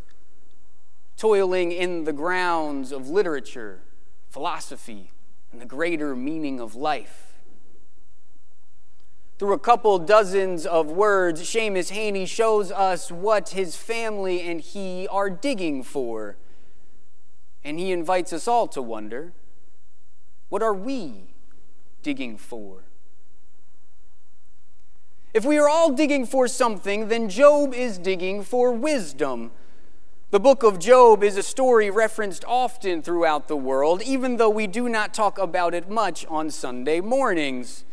toiling 1.21 1.71
in 1.71 2.05
the 2.05 2.15
grounds 2.15 2.93
of 2.93 3.11
literature, 3.11 3.83
philosophy, 4.31 5.11
and 5.53 5.61
the 5.61 5.67
greater 5.67 6.17
meaning 6.17 6.59
of 6.59 6.75
life. 6.75 7.30
Through 9.41 9.55
a 9.55 9.59
couple 9.59 9.99
dozens 9.99 10.67
of 10.67 10.91
words, 10.91 11.41
Seamus 11.41 11.91
Heaney 11.91 12.29
shows 12.29 12.71
us 12.71 13.11
what 13.11 13.49
his 13.49 13.75
family 13.75 14.43
and 14.43 14.61
he 14.61 15.09
are 15.09 15.31
digging 15.31 15.83
for. 15.83 16.37
And 17.65 17.79
he 17.79 17.91
invites 17.91 18.35
us 18.35 18.47
all 18.47 18.69
to 18.69 18.83
wonder 18.83 19.33
what 20.51 20.63
are 20.63 20.75
we 20.75 21.33
digging 22.03 22.37
for? 22.37 22.83
If 25.33 25.47
we 25.47 25.57
are 25.57 25.71
all 25.71 25.91
digging 25.91 26.27
for 26.27 26.47
something, 26.47 27.09
then 27.09 27.31
Job 27.31 27.73
is 27.73 27.97
digging 27.97 28.43
for 28.43 28.73
wisdom. 28.73 29.53
The 30.33 30.41
book 30.41 30.63
of 30.63 30.79
Job 30.79 31.25
is 31.25 31.39
a 31.39 31.43
story 31.43 31.89
referenced 31.89 32.45
often 32.47 33.01
throughout 33.01 33.49
the 33.49 33.57
world, 33.57 34.03
even 34.03 34.37
though 34.37 34.51
we 34.51 34.67
do 34.67 34.87
not 34.87 35.15
talk 35.15 35.39
about 35.39 35.73
it 35.73 35.89
much 35.89 36.27
on 36.27 36.51
Sunday 36.51 37.01
mornings. 37.01 37.87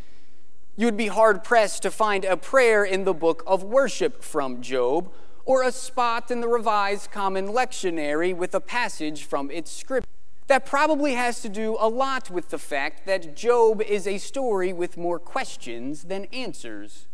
You'd 0.79 0.95
be 0.95 1.07
hard 1.07 1.43
pressed 1.43 1.81
to 1.81 1.89
find 1.89 2.23
a 2.23 2.37
prayer 2.37 2.85
in 2.85 3.03
the 3.03 3.13
book 3.15 3.41
of 3.47 3.63
worship 3.63 4.21
from 4.21 4.61
Job, 4.61 5.11
or 5.43 5.63
a 5.63 5.71
spot 5.71 6.29
in 6.29 6.39
the 6.39 6.47
Revised 6.47 7.09
Common 7.09 7.47
Lectionary 7.47 8.31
with 8.31 8.53
a 8.53 8.59
passage 8.59 9.23
from 9.23 9.49
its 9.49 9.71
script. 9.71 10.07
That 10.45 10.67
probably 10.67 11.15
has 11.15 11.41
to 11.41 11.49
do 11.49 11.77
a 11.79 11.89
lot 11.89 12.29
with 12.29 12.49
the 12.49 12.59
fact 12.59 13.07
that 13.07 13.35
Job 13.35 13.81
is 13.81 14.05
a 14.05 14.19
story 14.19 14.71
with 14.71 14.97
more 14.97 15.17
questions 15.17 16.03
than 16.03 16.25
answers. 16.25 17.07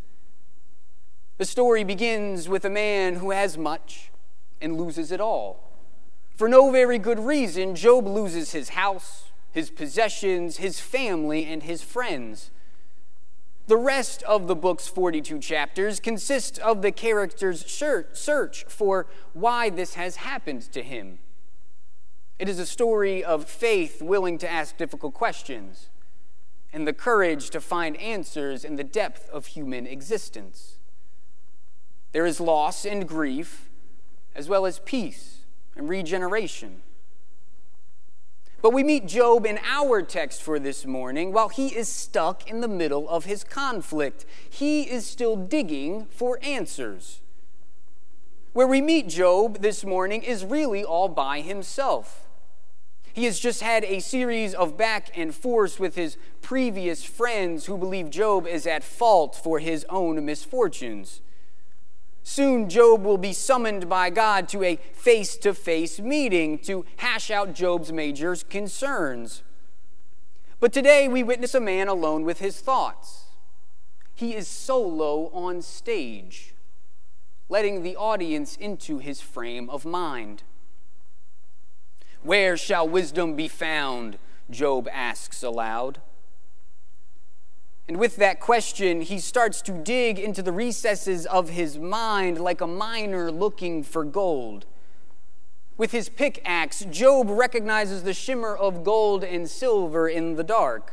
The 1.38 1.46
story 1.46 1.84
begins 1.84 2.50
with 2.50 2.66
a 2.66 2.70
man 2.70 3.14
who 3.14 3.30
has 3.30 3.56
much 3.56 4.10
and 4.60 4.76
loses 4.76 5.10
it 5.10 5.22
all. 5.22 5.72
For 6.36 6.50
no 6.50 6.70
very 6.70 6.98
good 6.98 7.18
reason, 7.18 7.76
Job 7.76 8.06
loses 8.06 8.52
his 8.52 8.70
house, 8.70 9.32
his 9.52 9.70
possessions, 9.70 10.58
his 10.58 10.80
family, 10.80 11.46
and 11.46 11.62
his 11.62 11.82
friends. 11.82 12.50
The 13.66 13.76
rest 13.78 14.22
of 14.24 14.46
the 14.46 14.54
book's 14.54 14.88
42 14.88 15.38
chapters 15.38 15.98
consist 15.98 16.58
of 16.58 16.82
the 16.82 16.92
character's 16.92 17.64
search 17.64 18.64
for 18.68 19.06
why 19.32 19.70
this 19.70 19.94
has 19.94 20.16
happened 20.16 20.70
to 20.72 20.82
him. 20.82 21.18
It 22.38 22.48
is 22.48 22.58
a 22.58 22.66
story 22.66 23.24
of 23.24 23.48
faith 23.48 24.02
willing 24.02 24.36
to 24.38 24.50
ask 24.50 24.76
difficult 24.76 25.14
questions 25.14 25.88
and 26.72 26.86
the 26.86 26.92
courage 26.92 27.48
to 27.50 27.60
find 27.60 27.96
answers 27.96 28.64
in 28.64 28.76
the 28.76 28.84
depth 28.84 29.30
of 29.30 29.46
human 29.46 29.86
existence. 29.86 30.78
There 32.12 32.26
is 32.26 32.40
loss 32.40 32.84
and 32.84 33.08
grief, 33.08 33.70
as 34.34 34.48
well 34.48 34.66
as 34.66 34.80
peace 34.80 35.44
and 35.74 35.88
regeneration. 35.88 36.82
But 38.64 38.72
we 38.72 38.82
meet 38.82 39.06
Job 39.06 39.44
in 39.44 39.58
our 39.62 40.00
text 40.00 40.42
for 40.42 40.58
this 40.58 40.86
morning 40.86 41.34
while 41.34 41.50
he 41.50 41.76
is 41.76 41.86
stuck 41.86 42.48
in 42.48 42.62
the 42.62 42.66
middle 42.66 43.06
of 43.10 43.26
his 43.26 43.44
conflict. 43.44 44.24
He 44.48 44.84
is 44.84 45.06
still 45.06 45.36
digging 45.36 46.06
for 46.06 46.38
answers. 46.42 47.20
Where 48.54 48.66
we 48.66 48.80
meet 48.80 49.06
Job 49.06 49.58
this 49.58 49.84
morning 49.84 50.22
is 50.22 50.46
really 50.46 50.82
all 50.82 51.10
by 51.10 51.42
himself. 51.42 52.26
He 53.12 53.26
has 53.26 53.38
just 53.38 53.60
had 53.60 53.84
a 53.84 54.00
series 54.00 54.54
of 54.54 54.78
back 54.78 55.10
and 55.14 55.34
forth 55.34 55.78
with 55.78 55.94
his 55.94 56.16
previous 56.40 57.04
friends 57.04 57.66
who 57.66 57.76
believe 57.76 58.08
Job 58.08 58.46
is 58.46 58.66
at 58.66 58.82
fault 58.82 59.36
for 59.36 59.58
his 59.58 59.84
own 59.90 60.24
misfortunes. 60.24 61.20
Soon, 62.26 62.70
Job 62.70 63.04
will 63.04 63.18
be 63.18 63.34
summoned 63.34 63.86
by 63.86 64.08
God 64.08 64.48
to 64.48 64.64
a 64.64 64.76
face 64.76 65.36
to 65.36 65.52
face 65.52 66.00
meeting 66.00 66.58
to 66.60 66.86
hash 66.96 67.30
out 67.30 67.54
Job's 67.54 67.92
major 67.92 68.34
concerns. 68.48 69.42
But 70.58 70.72
today, 70.72 71.06
we 71.06 71.22
witness 71.22 71.54
a 71.54 71.60
man 71.60 71.86
alone 71.86 72.24
with 72.24 72.38
his 72.38 72.58
thoughts. 72.60 73.24
He 74.14 74.34
is 74.34 74.48
solo 74.48 75.28
on 75.34 75.60
stage, 75.60 76.54
letting 77.50 77.82
the 77.82 77.94
audience 77.94 78.56
into 78.56 78.98
his 78.98 79.20
frame 79.20 79.68
of 79.68 79.84
mind. 79.84 80.44
Where 82.22 82.56
shall 82.56 82.88
wisdom 82.88 83.36
be 83.36 83.48
found? 83.48 84.16
Job 84.48 84.88
asks 84.90 85.42
aloud. 85.42 86.00
And 87.86 87.98
with 87.98 88.16
that 88.16 88.40
question, 88.40 89.02
he 89.02 89.18
starts 89.18 89.60
to 89.62 89.72
dig 89.72 90.18
into 90.18 90.42
the 90.42 90.52
recesses 90.52 91.26
of 91.26 91.50
his 91.50 91.78
mind 91.78 92.40
like 92.40 92.60
a 92.60 92.66
miner 92.66 93.30
looking 93.30 93.82
for 93.82 94.04
gold. 94.04 94.64
With 95.76 95.92
his 95.92 96.08
pickaxe, 96.08 96.86
Job 96.90 97.28
recognizes 97.28 98.02
the 98.02 98.14
shimmer 98.14 98.54
of 98.54 98.84
gold 98.84 99.22
and 99.22 99.50
silver 99.50 100.08
in 100.08 100.36
the 100.36 100.44
dark. 100.44 100.92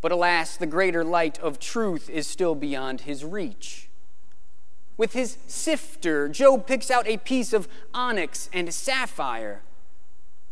But 0.00 0.12
alas, 0.12 0.56
the 0.56 0.66
greater 0.66 1.02
light 1.02 1.38
of 1.40 1.58
truth 1.58 2.08
is 2.08 2.26
still 2.26 2.54
beyond 2.54 3.02
his 3.02 3.24
reach. 3.24 3.88
With 4.96 5.12
his 5.14 5.38
sifter, 5.46 6.28
Job 6.28 6.66
picks 6.66 6.90
out 6.90 7.08
a 7.08 7.16
piece 7.16 7.52
of 7.52 7.68
onyx 7.92 8.48
and 8.52 8.72
sapphire. 8.72 9.62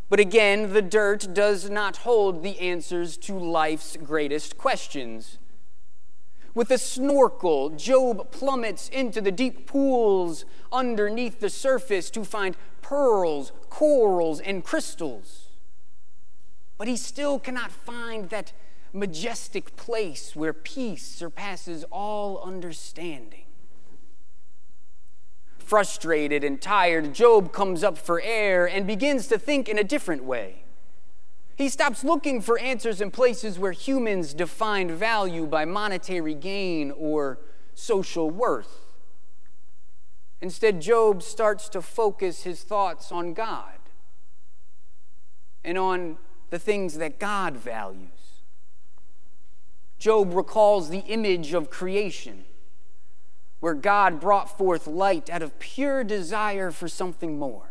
But 0.08 0.20
again, 0.20 0.72
the 0.72 0.82
dirt 0.82 1.34
does 1.34 1.68
not 1.68 1.98
hold 1.98 2.42
the 2.42 2.58
answers 2.60 3.16
to 3.18 3.38
life's 3.38 3.96
greatest 3.96 4.56
questions. 4.56 5.38
With 6.54 6.70
a 6.70 6.78
snorkel, 6.78 7.70
Job 7.70 8.30
plummets 8.30 8.88
into 8.88 9.20
the 9.20 9.30
deep 9.30 9.66
pools 9.66 10.44
underneath 10.72 11.40
the 11.40 11.50
surface 11.50 12.10
to 12.10 12.24
find 12.24 12.56
pearls, 12.80 13.52
corals, 13.68 14.40
and 14.40 14.64
crystals. 14.64 15.48
But 16.78 16.88
he 16.88 16.96
still 16.96 17.38
cannot 17.38 17.70
find 17.70 18.30
that 18.30 18.52
majestic 18.94 19.76
place 19.76 20.34
where 20.34 20.54
peace 20.54 21.04
surpasses 21.04 21.84
all 21.92 22.42
understanding. 22.42 23.44
Frustrated 25.68 26.44
and 26.44 26.62
tired, 26.62 27.12
Job 27.12 27.52
comes 27.52 27.84
up 27.84 27.98
for 27.98 28.22
air 28.22 28.66
and 28.66 28.86
begins 28.86 29.26
to 29.26 29.38
think 29.38 29.68
in 29.68 29.76
a 29.78 29.84
different 29.84 30.24
way. 30.24 30.62
He 31.56 31.68
stops 31.68 32.02
looking 32.02 32.40
for 32.40 32.58
answers 32.58 33.02
in 33.02 33.10
places 33.10 33.58
where 33.58 33.72
humans 33.72 34.32
define 34.32 34.90
value 34.90 35.44
by 35.44 35.66
monetary 35.66 36.32
gain 36.32 36.90
or 36.90 37.38
social 37.74 38.30
worth. 38.30 38.94
Instead, 40.40 40.80
Job 40.80 41.22
starts 41.22 41.68
to 41.68 41.82
focus 41.82 42.44
his 42.44 42.62
thoughts 42.62 43.12
on 43.12 43.34
God 43.34 43.78
and 45.62 45.76
on 45.76 46.16
the 46.48 46.58
things 46.58 46.96
that 46.96 47.18
God 47.18 47.58
values. 47.58 48.40
Job 49.98 50.32
recalls 50.32 50.88
the 50.88 51.00
image 51.00 51.52
of 51.52 51.68
creation, 51.68 52.46
where 53.60 53.74
God 53.74 54.20
brought 54.20 54.56
forth 54.56 54.86
light 54.86 55.28
out 55.30 55.42
of 55.42 55.58
pure 55.58 56.04
desire 56.04 56.70
for 56.70 56.88
something 56.88 57.38
more. 57.38 57.68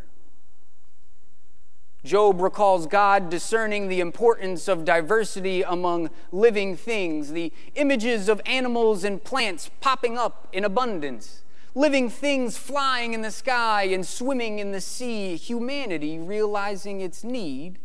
Job 2.03 2.39
recalls 2.39 2.87
God 2.87 3.29
discerning 3.29 3.87
the 3.87 3.99
importance 3.99 4.67
of 4.67 4.85
diversity 4.85 5.61
among 5.61 6.09
living 6.31 6.77
things, 6.77 7.31
the 7.31 7.51
images 7.75 8.29
of 8.29 8.41
animals 8.45 9.03
and 9.03 9.23
plants 9.23 9.69
popping 9.81 10.17
up 10.17 10.47
in 10.53 10.63
abundance, 10.63 11.43
living 11.75 12.09
things 12.09 12.57
flying 12.57 13.13
in 13.13 13.23
the 13.23 13.31
sky 13.31 13.83
and 13.83 14.05
swimming 14.05 14.59
in 14.59 14.71
the 14.71 14.79
sea, 14.79 15.35
humanity 15.35 16.17
realizing 16.17 17.01
its 17.01 17.23
need 17.23 17.79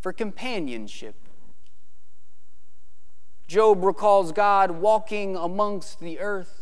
for 0.00 0.12
companionship. 0.12 1.14
Job 3.46 3.84
recalls 3.84 4.32
God 4.32 4.70
walking 4.70 5.36
amongst 5.36 6.00
the 6.00 6.20
earth 6.20 6.61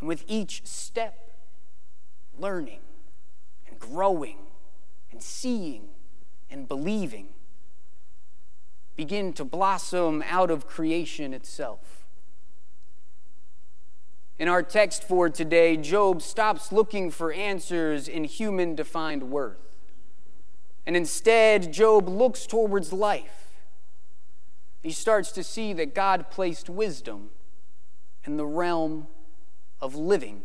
and 0.00 0.08
with 0.08 0.24
each 0.26 0.66
step 0.66 1.30
learning 2.38 2.80
and 3.68 3.78
growing 3.78 4.38
and 5.10 5.22
seeing 5.22 5.88
and 6.50 6.68
believing 6.68 7.28
begin 8.96 9.32
to 9.32 9.44
blossom 9.44 10.22
out 10.26 10.50
of 10.50 10.66
creation 10.66 11.32
itself. 11.32 12.06
In 14.38 14.48
our 14.48 14.62
text 14.62 15.02
for 15.02 15.28
today, 15.28 15.76
Job 15.76 16.22
stops 16.22 16.70
looking 16.70 17.10
for 17.10 17.32
answers 17.32 18.06
in 18.08 18.24
human 18.24 18.74
defined 18.74 19.24
worth. 19.24 19.58
And 20.86 20.96
instead, 20.96 21.72
Job 21.72 22.08
looks 22.08 22.46
towards 22.46 22.92
life 22.92 23.38
he 24.82 24.92
starts 24.92 25.32
to 25.32 25.42
see 25.42 25.72
that 25.74 25.94
God 25.94 26.30
placed 26.30 26.70
wisdom 26.70 27.30
in 28.24 28.36
the 28.36 28.46
realm 28.46 29.06
of 29.80 29.94
living. 29.94 30.42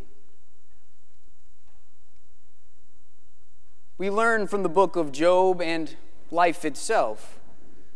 We 3.98 4.10
learn 4.10 4.48
from 4.48 4.64
the 4.64 4.70
book 4.70 4.96
of 4.96 5.12
Job 5.12 5.62
and 5.62 5.96
life 6.32 6.66
itself 6.66 7.40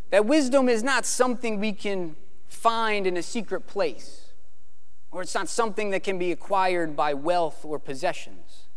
that 0.10 0.26
wisdom 0.26 0.70
is 0.70 0.84
not 0.84 1.06
something 1.06 1.60
we 1.60 1.74
can 1.74 2.16
find 2.48 3.06
in 3.06 3.18
a 3.18 3.24
secret 3.24 3.68
place, 3.68 4.32
or 5.12 5.22
it's 5.22 5.36
not 5.36 5.50
something 5.50 5.90
that 5.90 6.04
can 6.04 6.18
be 6.18 6.32
acquired 6.32 6.96
by 6.96 7.14
wealth 7.14 7.66
or 7.66 7.78
possessions. 7.78 8.68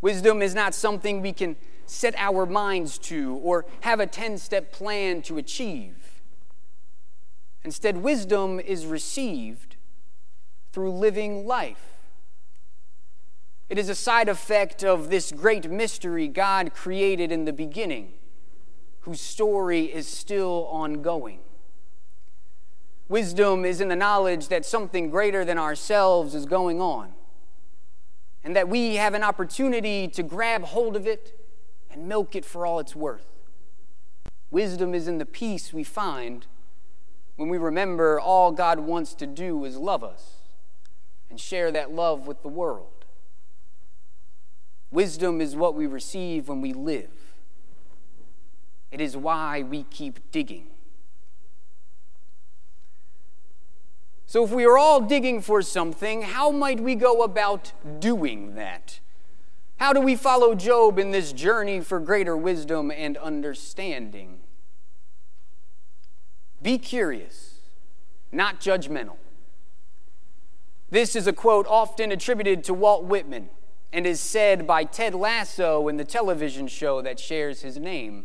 Wisdom 0.00 0.40
is 0.40 0.54
not 0.54 0.74
something 0.74 1.20
we 1.20 1.32
can 1.32 1.56
set 1.84 2.14
our 2.16 2.46
minds 2.46 2.96
to 2.96 3.34
or 3.42 3.66
have 3.80 4.00
a 4.00 4.06
10 4.06 4.38
step 4.38 4.72
plan 4.72 5.20
to 5.22 5.36
achieve. 5.36 6.22
Instead, 7.62 7.98
wisdom 7.98 8.58
is 8.58 8.86
received 8.86 9.76
through 10.72 10.92
living 10.92 11.46
life. 11.46 11.90
It 13.68 13.78
is 13.78 13.88
a 13.88 13.94
side 13.94 14.28
effect 14.28 14.82
of 14.82 15.10
this 15.10 15.30
great 15.30 15.70
mystery 15.70 16.26
God 16.26 16.74
created 16.74 17.30
in 17.30 17.44
the 17.44 17.52
beginning, 17.52 18.12
whose 19.00 19.20
story 19.20 19.84
is 19.84 20.08
still 20.08 20.66
ongoing. 20.70 21.38
Wisdom 23.08 23.64
is 23.64 23.80
in 23.80 23.88
the 23.88 23.96
knowledge 23.96 24.48
that 24.48 24.64
something 24.64 25.10
greater 25.10 25.44
than 25.44 25.58
ourselves 25.58 26.34
is 26.34 26.46
going 26.46 26.80
on, 26.80 27.12
and 28.42 28.56
that 28.56 28.68
we 28.68 28.96
have 28.96 29.14
an 29.14 29.22
opportunity 29.22 30.08
to 30.08 30.22
grab 30.22 30.64
hold 30.64 30.96
of 30.96 31.06
it 31.06 31.38
and 31.90 32.08
milk 32.08 32.34
it 32.34 32.44
for 32.44 32.66
all 32.66 32.80
it's 32.80 32.96
worth. 32.96 33.26
Wisdom 34.50 34.94
is 34.94 35.06
in 35.06 35.18
the 35.18 35.26
peace 35.26 35.72
we 35.72 35.84
find 35.84 36.46
when 37.36 37.48
we 37.48 37.56
remember 37.56 38.18
all 38.18 38.50
God 38.50 38.80
wants 38.80 39.14
to 39.14 39.26
do 39.26 39.64
is 39.64 39.76
love 39.76 40.02
us 40.02 40.39
and 41.30 41.40
share 41.40 41.70
that 41.72 41.92
love 41.92 42.26
with 42.26 42.42
the 42.42 42.48
world. 42.48 43.04
Wisdom 44.90 45.40
is 45.40 45.54
what 45.54 45.74
we 45.74 45.86
receive 45.86 46.48
when 46.48 46.60
we 46.60 46.72
live. 46.72 47.10
It 48.90 49.00
is 49.00 49.16
why 49.16 49.62
we 49.62 49.84
keep 49.84 50.32
digging. 50.32 50.66
So, 54.26 54.44
if 54.44 54.50
we 54.50 54.64
are 54.64 54.78
all 54.78 55.00
digging 55.00 55.42
for 55.42 55.62
something, 55.62 56.22
how 56.22 56.50
might 56.50 56.80
we 56.80 56.94
go 56.94 57.22
about 57.22 57.72
doing 58.00 58.54
that? 58.54 59.00
How 59.78 59.92
do 59.92 60.00
we 60.00 60.14
follow 60.14 60.54
Job 60.54 60.98
in 60.98 61.10
this 61.10 61.32
journey 61.32 61.80
for 61.80 61.98
greater 62.00 62.36
wisdom 62.36 62.90
and 62.90 63.16
understanding? 63.16 64.40
Be 66.62 66.78
curious, 66.78 67.60
not 68.30 68.60
judgmental. 68.60 69.16
This 70.90 71.14
is 71.14 71.28
a 71.28 71.32
quote 71.32 71.68
often 71.68 72.10
attributed 72.10 72.64
to 72.64 72.74
Walt 72.74 73.04
Whitman 73.04 73.48
and 73.92 74.06
is 74.06 74.20
said 74.20 74.66
by 74.66 74.82
Ted 74.82 75.14
Lasso 75.14 75.86
in 75.86 75.96
the 75.96 76.04
television 76.04 76.66
show 76.66 77.00
that 77.00 77.20
shares 77.20 77.62
his 77.62 77.78
name. 77.78 78.24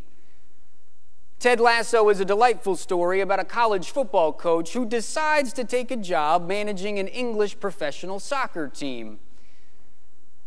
Ted 1.37 1.59
Lasso 1.59 2.09
is 2.09 2.19
a 2.19 2.25
delightful 2.25 2.75
story 2.75 3.21
about 3.21 3.39
a 3.39 3.45
college 3.45 3.91
football 3.91 4.33
coach 4.33 4.73
who 4.73 4.83
decides 4.83 5.53
to 5.53 5.63
take 5.63 5.91
a 5.91 5.95
job 5.95 6.47
managing 6.47 6.97
an 6.97 7.07
English 7.07 7.59
professional 7.59 8.19
soccer 8.19 8.67
team. 8.67 9.19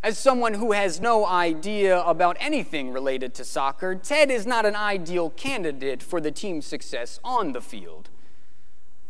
As 0.03 0.19
someone 0.19 0.55
who 0.55 0.73
has 0.73 1.01
no 1.01 1.25
idea 1.25 2.01
about 2.03 2.37
anything 2.41 2.91
related 2.91 3.33
to 3.35 3.45
soccer, 3.45 3.95
Ted 3.95 4.29
is 4.31 4.47
not 4.47 4.67
an 4.67 4.75
ideal 4.75 5.31
candidate 5.31 6.03
for 6.03 6.21
the 6.21 6.33
team's 6.33 6.67
success 6.67 7.21
on 7.23 7.53
the 7.53 7.61
field. 7.61 8.09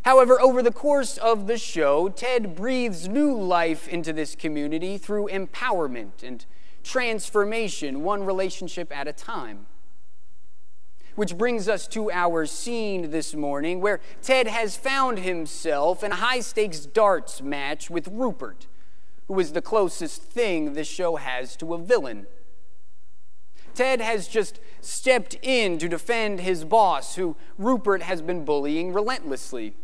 However, 0.09 0.41
over 0.41 0.63
the 0.63 0.73
course 0.73 1.19
of 1.19 1.47
the 1.49 1.59
show, 1.59 2.09
Ted 2.09 2.57
breathes 2.57 3.09
new 3.09 3.37
life 3.37 3.87
into 3.87 4.11
this 4.11 4.35
community 4.35 4.97
through 4.97 5.29
empowerment 5.29 6.23
and 6.23 6.47
transformation, 6.83 8.03
one 8.03 8.25
relationship 8.25 8.91
at 8.91 9.07
a 9.07 9.13
time. 9.13 9.67
Which 11.15 11.37
brings 11.37 11.69
us 11.69 11.87
to 11.89 12.11
our 12.11 12.47
scene 12.47 13.11
this 13.11 13.35
morning, 13.35 13.83
where 13.83 14.01
Ted 14.23 14.47
has 14.47 14.79
found 14.79 15.19
himself 15.19 16.03
in 16.03 16.13
a 16.13 16.15
high 16.17 16.41
stakes 16.41 16.87
darts 16.87 17.43
match 17.43 17.91
with 17.91 18.09
Rupert 18.09 18.67
who 19.27 19.39
is 19.39 19.53
the 19.53 19.61
closest 19.61 20.23
thing 20.23 20.73
this 20.73 20.89
show 20.89 21.17
has 21.17 21.55
to 21.57 21.75
a 21.75 21.79
villain. 21.79 22.27
Ted 23.75 24.01
has 24.01 24.27
just 24.27 24.59
stepped 24.81 25.37
in 25.43 25.77
to 25.77 25.87
defend 25.87 26.41
his 26.41 26.65
boss, 26.65 27.17
who 27.17 27.37
Rupert 27.59 28.01
has 28.05 28.23
been 28.23 28.47
bullying 28.47 28.95
relentlessly. 28.95 29.75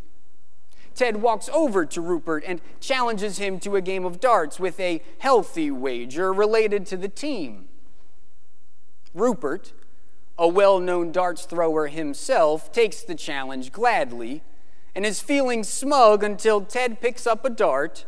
Ted 0.95 1.17
walks 1.17 1.49
over 1.51 1.85
to 1.87 2.01
Rupert 2.01 2.45
and 2.47 2.61
challenges 2.81 3.39
him 3.39 3.59
to 3.61 3.77
a 3.77 3.81
game 3.81 4.05
of 4.05 4.21
darts 4.21 4.61
with 4.61 4.79
a 4.79 5.03
healthy 5.19 5.71
wager 5.71 6.33
related 6.33 6.87
to 6.87 6.97
the 6.97 7.09
team. 7.09 7.67
Rupert, 9.13 9.73
a 10.39 10.49
well 10.49 10.81
known 10.81 11.13
darts 11.13 11.45
thrower 11.45 11.89
himself, 11.89 12.73
takes 12.73 13.03
the 13.03 13.15
challenge 13.15 13.73
gladly 13.73 14.43
and 14.95 15.05
is 15.05 15.21
feeling 15.21 15.65
smug 15.65 16.23
until 16.23 16.61
Ted 16.61 17.01
picks 17.01 17.27
up 17.27 17.45
a 17.45 17.51
dart 17.51 18.05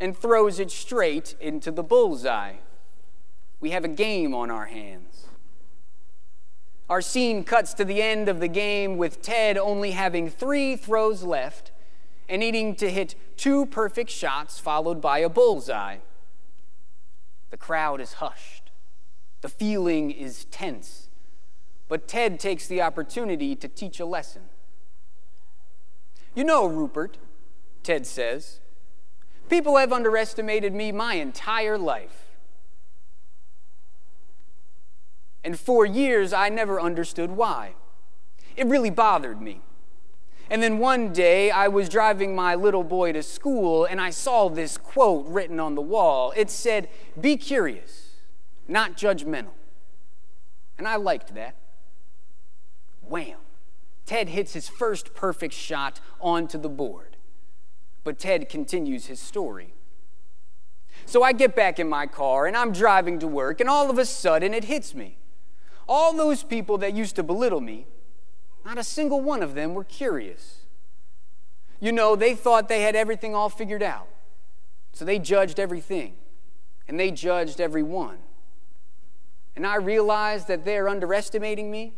and 0.00 0.16
throws 0.16 0.58
it 0.58 0.70
straight 0.70 1.34
into 1.40 1.70
the 1.70 1.82
bullseye. 1.82 2.54
We 3.60 3.70
have 3.70 3.84
a 3.84 3.88
game 3.88 4.34
on 4.34 4.50
our 4.50 4.66
hands. 4.66 5.26
Our 6.88 7.00
scene 7.00 7.44
cuts 7.44 7.72
to 7.74 7.84
the 7.84 8.02
end 8.02 8.28
of 8.28 8.40
the 8.40 8.48
game 8.48 8.98
with 8.98 9.22
Ted 9.22 9.56
only 9.56 9.92
having 9.92 10.28
three 10.28 10.76
throws 10.76 11.22
left 11.22 11.70
and 12.28 12.40
needing 12.40 12.74
to 12.76 12.90
hit 12.90 13.14
two 13.36 13.66
perfect 13.66 14.10
shots 14.10 14.58
followed 14.58 15.00
by 15.00 15.18
a 15.18 15.28
bullseye. 15.28 15.98
The 17.50 17.56
crowd 17.56 18.00
is 18.00 18.14
hushed. 18.14 18.70
The 19.40 19.48
feeling 19.48 20.10
is 20.10 20.46
tense. 20.46 21.08
But 21.88 22.08
Ted 22.08 22.40
takes 22.40 22.66
the 22.66 22.82
opportunity 22.82 23.54
to 23.56 23.68
teach 23.68 24.00
a 24.00 24.06
lesson. 24.06 24.42
You 26.34 26.44
know, 26.44 26.66
Rupert, 26.66 27.18
Ted 27.82 28.06
says, 28.06 28.60
People 29.48 29.76
have 29.76 29.92
underestimated 29.92 30.74
me 30.74 30.90
my 30.90 31.14
entire 31.14 31.76
life. 31.76 32.24
And 35.44 35.60
for 35.60 35.84
years, 35.84 36.32
I 36.32 36.48
never 36.48 36.80
understood 36.80 37.32
why. 37.32 37.74
It 38.56 38.66
really 38.66 38.90
bothered 38.90 39.42
me. 39.42 39.60
And 40.54 40.62
then 40.62 40.78
one 40.78 41.12
day, 41.12 41.50
I 41.50 41.66
was 41.66 41.88
driving 41.88 42.32
my 42.32 42.54
little 42.54 42.84
boy 42.84 43.10
to 43.10 43.24
school 43.24 43.86
and 43.86 44.00
I 44.00 44.10
saw 44.10 44.48
this 44.48 44.78
quote 44.78 45.26
written 45.26 45.58
on 45.58 45.74
the 45.74 45.82
wall. 45.82 46.32
It 46.36 46.48
said, 46.48 46.88
Be 47.20 47.36
curious, 47.36 48.10
not 48.68 48.96
judgmental. 48.96 49.54
And 50.78 50.86
I 50.86 50.94
liked 50.94 51.34
that. 51.34 51.56
Wham! 53.02 53.38
Ted 54.06 54.28
hits 54.28 54.52
his 54.52 54.68
first 54.68 55.12
perfect 55.12 55.54
shot 55.54 56.00
onto 56.20 56.56
the 56.56 56.68
board. 56.68 57.16
But 58.04 58.20
Ted 58.20 58.48
continues 58.48 59.06
his 59.06 59.18
story. 59.18 59.74
So 61.04 61.24
I 61.24 61.32
get 61.32 61.56
back 61.56 61.80
in 61.80 61.88
my 61.88 62.06
car 62.06 62.46
and 62.46 62.56
I'm 62.56 62.70
driving 62.70 63.18
to 63.18 63.26
work, 63.26 63.60
and 63.60 63.68
all 63.68 63.90
of 63.90 63.98
a 63.98 64.04
sudden 64.06 64.54
it 64.54 64.62
hits 64.62 64.94
me. 64.94 65.18
All 65.88 66.12
those 66.12 66.44
people 66.44 66.78
that 66.78 66.94
used 66.94 67.16
to 67.16 67.24
belittle 67.24 67.60
me, 67.60 67.88
not 68.64 68.78
a 68.78 68.84
single 68.84 69.20
one 69.20 69.42
of 69.42 69.54
them 69.54 69.74
were 69.74 69.84
curious. 69.84 70.60
You 71.80 71.92
know, 71.92 72.16
they 72.16 72.34
thought 72.34 72.68
they 72.68 72.82
had 72.82 72.96
everything 72.96 73.34
all 73.34 73.48
figured 73.48 73.82
out. 73.82 74.08
So 74.92 75.04
they 75.04 75.18
judged 75.18 75.58
everything, 75.58 76.14
and 76.88 76.98
they 76.98 77.10
judged 77.10 77.60
everyone. 77.60 78.18
And 79.56 79.66
I 79.66 79.76
realized 79.76 80.48
that 80.48 80.64
they're 80.64 80.88
underestimating 80.88 81.70
me. 81.70 81.94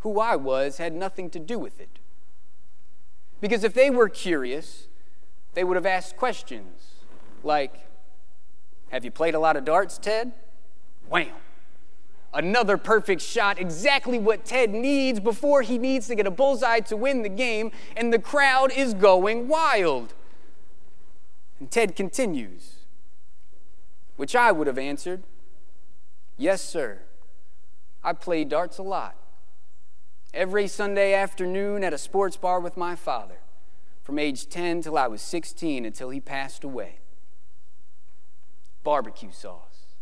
Who 0.00 0.18
I 0.18 0.36
was 0.36 0.78
had 0.78 0.94
nothing 0.94 1.30
to 1.30 1.38
do 1.38 1.58
with 1.58 1.80
it. 1.80 2.00
Because 3.40 3.62
if 3.62 3.72
they 3.72 3.88
were 3.88 4.08
curious, 4.08 4.88
they 5.54 5.64
would 5.64 5.76
have 5.76 5.86
asked 5.86 6.16
questions 6.16 7.04
like, 7.44 7.86
Have 8.90 9.04
you 9.04 9.10
played 9.10 9.34
a 9.34 9.38
lot 9.38 9.56
of 9.56 9.64
darts, 9.64 9.98
Ted? 9.98 10.32
Wham! 11.08 11.28
Another 12.34 12.78
perfect 12.78 13.20
shot, 13.20 13.58
exactly 13.58 14.18
what 14.18 14.44
Ted 14.44 14.70
needs 14.70 15.20
before 15.20 15.60
he 15.60 15.76
needs 15.76 16.06
to 16.06 16.14
get 16.14 16.26
a 16.26 16.30
bullseye 16.30 16.80
to 16.80 16.96
win 16.96 17.22
the 17.22 17.28
game, 17.28 17.70
and 17.94 18.12
the 18.12 18.18
crowd 18.18 18.72
is 18.72 18.94
going 18.94 19.48
wild. 19.48 20.14
And 21.60 21.70
Ted 21.70 21.94
continues, 21.94 22.76
which 24.16 24.34
I 24.34 24.50
would 24.50 24.66
have 24.66 24.78
answered, 24.78 25.24
Yes, 26.38 26.62
sir. 26.62 27.00
I 28.02 28.14
play 28.14 28.44
darts 28.44 28.78
a 28.78 28.82
lot. 28.82 29.14
Every 30.32 30.66
Sunday 30.66 31.12
afternoon 31.12 31.84
at 31.84 31.92
a 31.92 31.98
sports 31.98 32.38
bar 32.38 32.58
with 32.58 32.78
my 32.78 32.96
father, 32.96 33.40
from 34.02 34.18
age 34.18 34.48
10 34.48 34.82
till 34.82 34.96
I 34.96 35.06
was 35.06 35.20
16 35.20 35.84
until 35.84 36.08
he 36.08 36.18
passed 36.18 36.64
away. 36.64 37.00
Barbecue 38.82 39.30
sauce, 39.30 39.94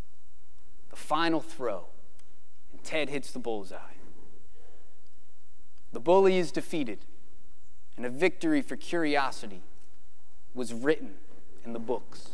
the 0.88 0.97
final 0.97 1.40
throw 1.40 1.89
Ted 2.85 3.09
hits 3.09 3.31
the 3.31 3.38
bullseye. 3.38 3.79
The 5.93 6.01
bully 6.01 6.38
is 6.38 6.53
defeated, 6.53 6.99
and 7.97 8.07
a 8.07 8.11
victory 8.11 8.62
for 8.62 8.77
curiosity 8.77 9.62
was 10.55 10.73
written 10.73 11.14
in 11.64 11.73
the 11.73 11.79
books. 11.79 12.31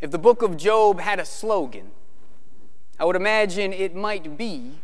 If 0.00 0.10
the 0.10 0.18
book 0.18 0.42
of 0.42 0.56
Job 0.56 1.00
had 1.00 1.18
a 1.18 1.24
slogan, 1.24 1.90
I 2.98 3.04
would 3.04 3.16
imagine 3.16 3.72
it 3.72 3.94
might 3.94 4.36
be 4.36 4.78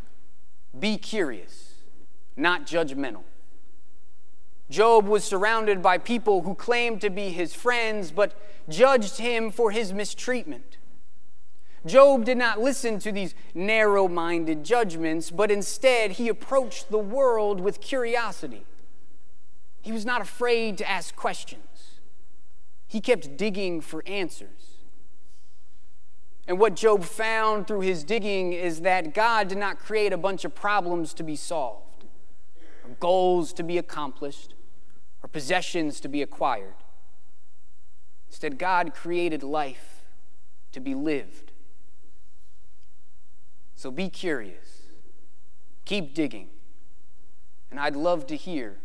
Be 0.78 0.98
curious, 0.98 1.74
not 2.36 2.66
judgmental. 2.66 3.24
Job 4.70 5.06
was 5.06 5.24
surrounded 5.24 5.82
by 5.82 5.98
people 5.98 6.42
who 6.42 6.54
claimed 6.54 7.00
to 7.00 7.10
be 7.10 7.30
his 7.30 7.54
friends, 7.54 8.12
but 8.12 8.34
judged 8.68 9.18
him 9.18 9.50
for 9.50 9.72
his 9.72 9.92
mistreatment. 9.92 10.76
Job 11.86 12.24
did 12.24 12.36
not 12.36 12.60
listen 12.60 12.98
to 12.98 13.10
these 13.10 13.34
narrow 13.54 14.06
minded 14.06 14.64
judgments, 14.64 15.30
but 15.30 15.50
instead 15.50 16.12
he 16.12 16.28
approached 16.28 16.90
the 16.90 16.98
world 16.98 17.60
with 17.60 17.80
curiosity. 17.80 18.64
He 19.80 19.92
was 19.92 20.04
not 20.04 20.20
afraid 20.20 20.76
to 20.78 20.90
ask 20.90 21.16
questions, 21.16 22.00
he 22.86 23.00
kept 23.00 23.36
digging 23.36 23.80
for 23.80 24.02
answers. 24.06 24.66
And 26.46 26.58
what 26.58 26.74
Job 26.74 27.04
found 27.04 27.68
through 27.68 27.82
his 27.82 28.02
digging 28.02 28.52
is 28.52 28.80
that 28.80 29.14
God 29.14 29.46
did 29.46 29.58
not 29.58 29.78
create 29.78 30.12
a 30.12 30.16
bunch 30.16 30.44
of 30.44 30.52
problems 30.52 31.14
to 31.14 31.22
be 31.22 31.36
solved, 31.36 32.04
or 32.84 32.90
goals 32.98 33.52
to 33.52 33.62
be 33.62 33.78
accomplished, 33.78 34.54
or 35.22 35.28
possessions 35.28 36.00
to 36.00 36.08
be 36.08 36.22
acquired. 36.22 36.74
Instead, 38.28 38.58
God 38.58 38.94
created 38.94 39.42
life 39.44 40.04
to 40.72 40.80
be 40.80 40.94
lived. 40.94 41.49
So 43.80 43.90
be 43.90 44.10
curious, 44.10 44.82
keep 45.86 46.12
digging, 46.12 46.50
and 47.70 47.80
I'd 47.80 47.96
love 47.96 48.26
to 48.26 48.36
hear 48.36 48.76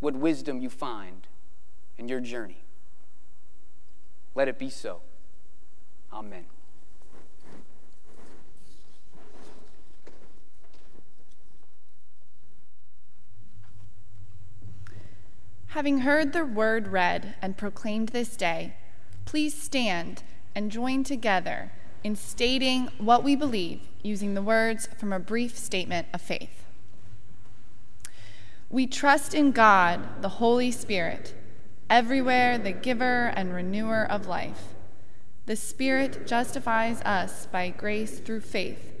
what 0.00 0.14
wisdom 0.14 0.60
you 0.60 0.68
find 0.68 1.26
in 1.96 2.08
your 2.08 2.20
journey. 2.20 2.62
Let 4.34 4.48
it 4.48 4.58
be 4.58 4.68
so. 4.68 5.00
Amen. 6.12 6.44
Having 15.68 16.00
heard 16.00 16.34
the 16.34 16.44
word 16.44 16.88
read 16.88 17.36
and 17.40 17.56
proclaimed 17.56 18.10
this 18.10 18.36
day, 18.36 18.74
please 19.24 19.58
stand 19.58 20.22
and 20.54 20.70
join 20.70 21.02
together 21.02 21.72
in 22.04 22.16
stating 22.16 22.88
what 22.98 23.22
we 23.22 23.36
believe 23.36 23.80
using 24.02 24.34
the 24.34 24.42
words 24.42 24.88
from 24.98 25.12
a 25.12 25.18
brief 25.18 25.56
statement 25.56 26.08
of 26.12 26.20
faith. 26.20 26.64
We 28.68 28.86
trust 28.86 29.34
in 29.34 29.52
God, 29.52 30.22
the 30.22 30.40
Holy 30.40 30.70
Spirit, 30.70 31.34
everywhere 31.90 32.58
the 32.58 32.72
giver 32.72 33.32
and 33.36 33.54
renewer 33.54 34.04
of 34.10 34.26
life. 34.26 34.74
The 35.46 35.56
Spirit 35.56 36.26
justifies 36.26 37.02
us 37.02 37.46
by 37.46 37.68
grace 37.70 38.18
through 38.18 38.40
faith, 38.40 38.94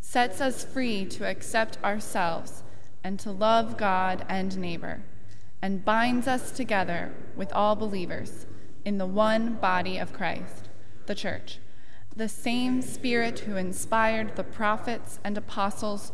sets 0.00 0.40
us 0.40 0.64
free 0.64 1.04
to 1.06 1.26
accept 1.26 1.82
ourselves 1.82 2.62
and 3.02 3.18
to 3.20 3.30
love 3.30 3.76
God 3.76 4.24
and 4.28 4.58
neighbor, 4.58 5.02
and 5.62 5.84
binds 5.84 6.28
us 6.28 6.50
together 6.50 7.14
with 7.36 7.52
all 7.52 7.76
believers 7.76 8.46
in 8.84 8.98
the 8.98 9.06
one 9.06 9.54
body 9.54 9.98
of 9.98 10.12
Christ, 10.12 10.68
the 11.06 11.14
Church 11.14 11.58
the 12.16 12.28
same 12.28 12.82
Spirit 12.82 13.40
who 13.40 13.56
inspired 13.56 14.34
the 14.34 14.44
prophets 14.44 15.20
and 15.22 15.38
apostles 15.38 16.12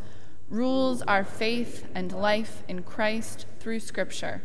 rules 0.50 1.02
our 1.02 1.24
faith 1.24 1.86
and 1.94 2.12
life 2.12 2.62
in 2.68 2.82
Christ 2.82 3.46
through 3.58 3.80
Scripture, 3.80 4.42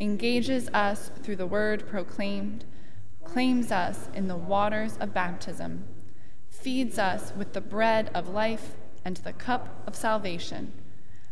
engages 0.00 0.68
us 0.70 1.10
through 1.22 1.36
the 1.36 1.46
word 1.46 1.86
proclaimed, 1.88 2.64
claims 3.24 3.70
us 3.70 4.08
in 4.14 4.28
the 4.28 4.36
waters 4.36 4.96
of 4.98 5.12
baptism, 5.12 5.84
feeds 6.48 6.98
us 6.98 7.32
with 7.36 7.52
the 7.52 7.60
bread 7.60 8.10
of 8.14 8.28
life 8.30 8.74
and 9.04 9.18
the 9.18 9.32
cup 9.32 9.82
of 9.86 9.94
salvation, 9.94 10.72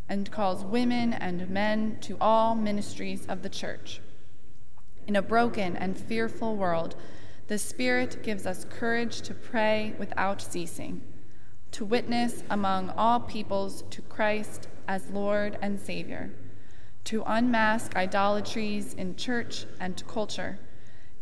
and 0.09 0.31
calls 0.31 0.65
women 0.65 1.13
and 1.13 1.49
men 1.51 1.99
to 2.01 2.17
all 2.21 2.55
ministries 2.55 3.27
of 3.27 3.43
the 3.43 3.49
church. 3.49 4.01
In 5.07 5.17
a 5.17 5.23
broken 5.23 5.77
and 5.77 5.97
fearful 5.97 6.57
world, 6.57 6.97
the 7.49 7.59
Spirit 7.59 8.25
gives 8.25 8.45
us 8.45 8.67
courage 8.69 9.21
to 9.21 9.33
pray 9.33 9.95
without 9.99 10.43
ceasing, 10.43 11.01
to 11.71 11.85
witness 11.85 12.43
among 12.51 12.91
all 12.91 13.21
peoples 13.21 13.85
to 13.91 14.03
Christ 14.03 14.67
as 14.89 15.11
Lord 15.11 15.57
and 15.63 15.79
Savior, 15.79 16.33
to 17.05 17.23
unmask 17.25 17.95
idolatries 17.95 18.95
in 18.95 19.15
church 19.15 19.65
and 19.79 20.03
culture, 20.09 20.59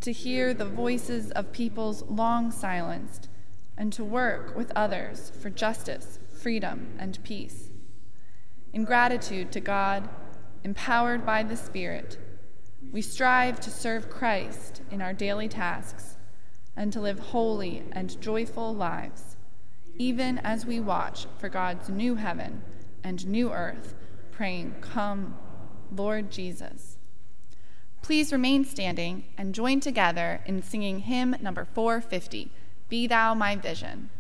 to 0.01 0.13
hear 0.13 0.55
the 0.55 0.65
voices 0.65 1.31
of 1.33 1.53
peoples 1.53 2.03
long 2.09 2.51
silenced, 2.51 3.29
and 3.77 3.93
to 3.93 4.03
work 4.03 4.57
with 4.57 4.73
others 4.75 5.31
for 5.39 5.51
justice, 5.51 6.19
freedom, 6.41 6.95
and 6.99 7.23
peace. 7.23 7.69
In 8.73 8.85
gratitude 8.85 9.53
to 9.53 9.61
God, 9.61 10.09
empowered 10.63 11.27
by 11.27 11.43
the 11.43 11.57
Spirit, 11.57 12.17
we 12.93 13.03
strive 13.03 13.61
to 13.61 13.71
serve 13.71 14.09
Christ 14.09 14.81
in 14.91 15.03
our 15.03 15.13
daily 15.13 15.49
tasks 15.49 16.14
and 16.77 16.93
to 16.93 17.01
live 17.01 17.19
holy 17.19 17.83
and 17.93 18.21
joyful 18.21 18.75
lives, 18.75 19.37
even 19.97 20.39
as 20.39 20.67
we 20.67 20.81
watch 20.81 21.27
for 21.39 21.49
God's 21.49 21.89
new 21.89 22.17
heaven 22.17 22.63
and 23.03 23.27
new 23.27 23.53
earth, 23.53 23.95
praying, 24.33 24.75
Come, 24.81 25.37
Lord 25.95 26.31
Jesus. 26.31 26.97
Please 28.03 28.33
remain 28.33 28.65
standing 28.65 29.25
and 29.39 29.55
join 29.55 29.81
together 29.81 30.43
in 30.45 30.63
singing 30.63 31.01
hymn 31.01 31.37
number 31.41 31.65
450 31.65 32.51
Be 32.89 33.07
Thou 33.07 33.35
My 33.35 33.57
Vision. 33.57 34.11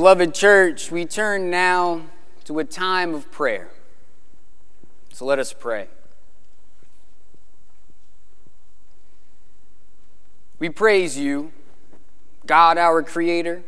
Beloved 0.00 0.32
church, 0.32 0.90
we 0.90 1.04
turn 1.04 1.50
now 1.50 2.06
to 2.44 2.58
a 2.58 2.64
time 2.64 3.14
of 3.14 3.30
prayer. 3.30 3.70
So 5.12 5.26
let 5.26 5.38
us 5.38 5.52
pray. 5.52 5.88
We 10.58 10.70
praise 10.70 11.18
you, 11.18 11.52
God 12.46 12.78
our 12.78 13.02
Creator, 13.02 13.62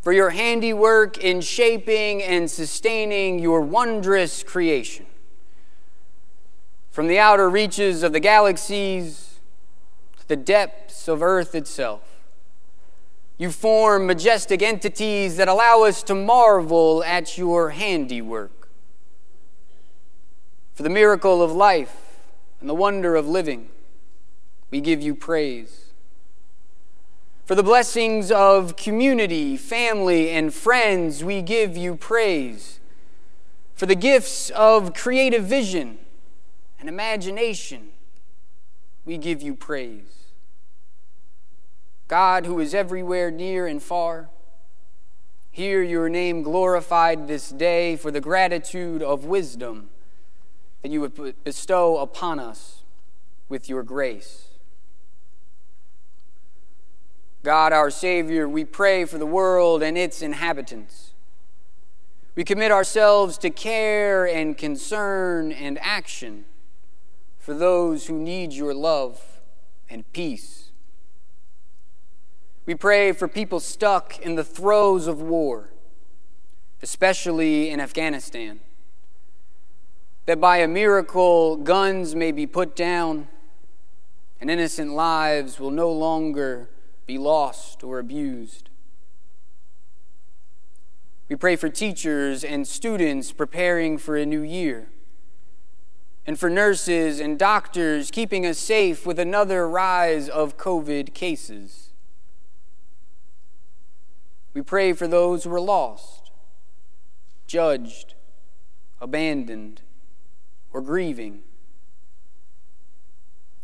for 0.00 0.10
your 0.10 0.30
handiwork 0.30 1.18
in 1.18 1.42
shaping 1.42 2.22
and 2.22 2.50
sustaining 2.50 3.38
your 3.38 3.60
wondrous 3.60 4.42
creation. 4.42 5.04
From 6.90 7.08
the 7.08 7.18
outer 7.18 7.50
reaches 7.50 8.02
of 8.02 8.14
the 8.14 8.20
galaxies 8.20 9.38
to 10.20 10.28
the 10.28 10.36
depths 10.36 11.08
of 11.08 11.22
earth 11.22 11.54
itself, 11.54 12.13
you 13.36 13.50
form 13.50 14.06
majestic 14.06 14.62
entities 14.62 15.36
that 15.36 15.48
allow 15.48 15.82
us 15.82 16.02
to 16.04 16.14
marvel 16.14 17.02
at 17.04 17.36
your 17.36 17.70
handiwork. 17.70 18.68
For 20.74 20.82
the 20.82 20.90
miracle 20.90 21.42
of 21.42 21.52
life 21.52 22.20
and 22.60 22.68
the 22.68 22.74
wonder 22.74 23.16
of 23.16 23.28
living, 23.28 23.68
we 24.70 24.80
give 24.80 25.02
you 25.02 25.14
praise. 25.14 25.92
For 27.44 27.54
the 27.54 27.62
blessings 27.62 28.30
of 28.30 28.76
community, 28.76 29.56
family, 29.56 30.30
and 30.30 30.52
friends, 30.54 31.22
we 31.22 31.42
give 31.42 31.76
you 31.76 31.94
praise. 31.94 32.80
For 33.74 33.86
the 33.86 33.94
gifts 33.94 34.50
of 34.50 34.94
creative 34.94 35.44
vision 35.44 35.98
and 36.80 36.88
imagination, 36.88 37.90
we 39.04 39.18
give 39.18 39.42
you 39.42 39.54
praise. 39.54 40.23
God, 42.08 42.46
who 42.46 42.60
is 42.60 42.74
everywhere 42.74 43.30
near 43.30 43.66
and 43.66 43.82
far, 43.82 44.28
hear 45.50 45.82
your 45.82 46.08
name 46.08 46.42
glorified 46.42 47.28
this 47.28 47.50
day 47.50 47.96
for 47.96 48.10
the 48.10 48.20
gratitude 48.20 49.02
of 49.02 49.24
wisdom 49.24 49.88
that 50.82 50.90
you 50.90 51.00
would 51.00 51.44
bestow 51.44 51.98
upon 51.98 52.38
us 52.38 52.82
with 53.48 53.68
your 53.68 53.82
grace. 53.82 54.48
God, 57.42 57.72
our 57.72 57.90
Savior, 57.90 58.48
we 58.48 58.64
pray 58.64 59.04
for 59.04 59.18
the 59.18 59.26
world 59.26 59.82
and 59.82 59.96
its 59.98 60.22
inhabitants. 60.22 61.12
We 62.34 62.42
commit 62.42 62.72
ourselves 62.72 63.38
to 63.38 63.50
care 63.50 64.26
and 64.26 64.58
concern 64.58 65.52
and 65.52 65.78
action 65.80 66.46
for 67.38 67.54
those 67.54 68.06
who 68.06 68.18
need 68.18 68.52
your 68.52 68.74
love 68.74 69.40
and 69.88 70.10
peace. 70.12 70.63
We 72.66 72.74
pray 72.74 73.12
for 73.12 73.28
people 73.28 73.60
stuck 73.60 74.18
in 74.20 74.36
the 74.36 74.44
throes 74.44 75.06
of 75.06 75.20
war, 75.20 75.70
especially 76.82 77.68
in 77.70 77.78
Afghanistan, 77.78 78.60
that 80.26 80.40
by 80.40 80.58
a 80.58 80.68
miracle 80.68 81.56
guns 81.56 82.14
may 82.14 82.32
be 82.32 82.46
put 82.46 82.74
down 82.74 83.28
and 84.40 84.50
innocent 84.50 84.92
lives 84.92 85.60
will 85.60 85.70
no 85.70 85.90
longer 85.90 86.68
be 87.06 87.18
lost 87.18 87.84
or 87.84 87.98
abused. 87.98 88.70
We 91.28 91.36
pray 91.36 91.56
for 91.56 91.68
teachers 91.68 92.44
and 92.44 92.66
students 92.66 93.32
preparing 93.32 93.98
for 93.98 94.16
a 94.16 94.26
new 94.26 94.42
year, 94.42 94.88
and 96.26 96.38
for 96.38 96.50
nurses 96.50 97.20
and 97.20 97.38
doctors 97.38 98.10
keeping 98.10 98.46
us 98.46 98.58
safe 98.58 99.06
with 99.06 99.18
another 99.18 99.68
rise 99.68 100.28
of 100.28 100.56
COVID 100.56 101.12
cases. 101.12 101.83
We 104.54 104.62
pray 104.62 104.92
for 104.92 105.06
those 105.08 105.44
who 105.44 105.52
are 105.52 105.60
lost, 105.60 106.30
judged, 107.46 108.14
abandoned, 109.00 109.82
or 110.72 110.80
grieving. 110.80 111.42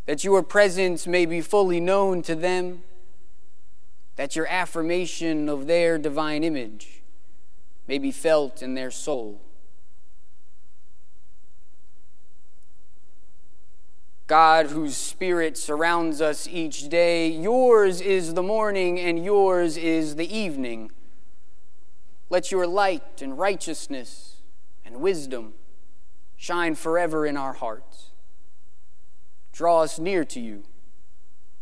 That 0.06 0.24
your 0.24 0.42
presence 0.42 1.06
may 1.06 1.24
be 1.24 1.40
fully 1.40 1.80
known 1.80 2.22
to 2.22 2.34
them 2.34 2.82
that 4.16 4.36
your 4.36 4.46
affirmation 4.48 5.48
of 5.48 5.66
their 5.66 5.96
divine 5.96 6.44
image 6.44 7.00
may 7.88 7.96
be 7.96 8.10
felt 8.10 8.60
in 8.60 8.74
their 8.74 8.90
soul. 8.90 9.40
God, 14.30 14.66
whose 14.66 14.96
spirit 14.96 15.58
surrounds 15.58 16.20
us 16.20 16.46
each 16.46 16.88
day, 16.88 17.26
yours 17.26 18.00
is 18.00 18.34
the 18.34 18.44
morning 18.44 18.96
and 19.00 19.24
yours 19.24 19.76
is 19.76 20.14
the 20.14 20.32
evening. 20.32 20.92
Let 22.28 22.52
your 22.52 22.64
light 22.64 23.22
and 23.22 23.36
righteousness 23.36 24.36
and 24.84 25.00
wisdom 25.00 25.54
shine 26.36 26.76
forever 26.76 27.26
in 27.26 27.36
our 27.36 27.54
hearts. 27.54 28.10
Draw 29.52 29.82
us 29.82 29.98
near 29.98 30.24
to 30.26 30.38
you 30.38 30.62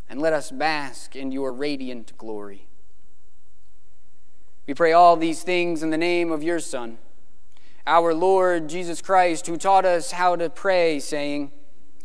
and 0.07 0.21
let 0.21 0.35
us 0.35 0.51
bask 0.51 1.17
in 1.17 1.33
your 1.33 1.55
radiant 1.55 2.19
glory. 2.19 2.69
We 4.67 4.75
pray 4.75 4.93
all 4.93 5.17
these 5.17 5.43
things 5.43 5.83
in 5.83 5.89
the 5.89 5.97
name 5.97 6.31
of 6.31 6.43
your 6.43 6.61
Son, 6.61 6.99
our 7.87 8.13
Lord 8.13 8.69
Jesus 8.69 9.01
Christ, 9.01 9.47
who 9.47 9.57
taught 9.57 9.87
us 9.87 10.11
how 10.11 10.37
to 10.37 10.51
pray, 10.51 11.01
saying, 11.01 11.51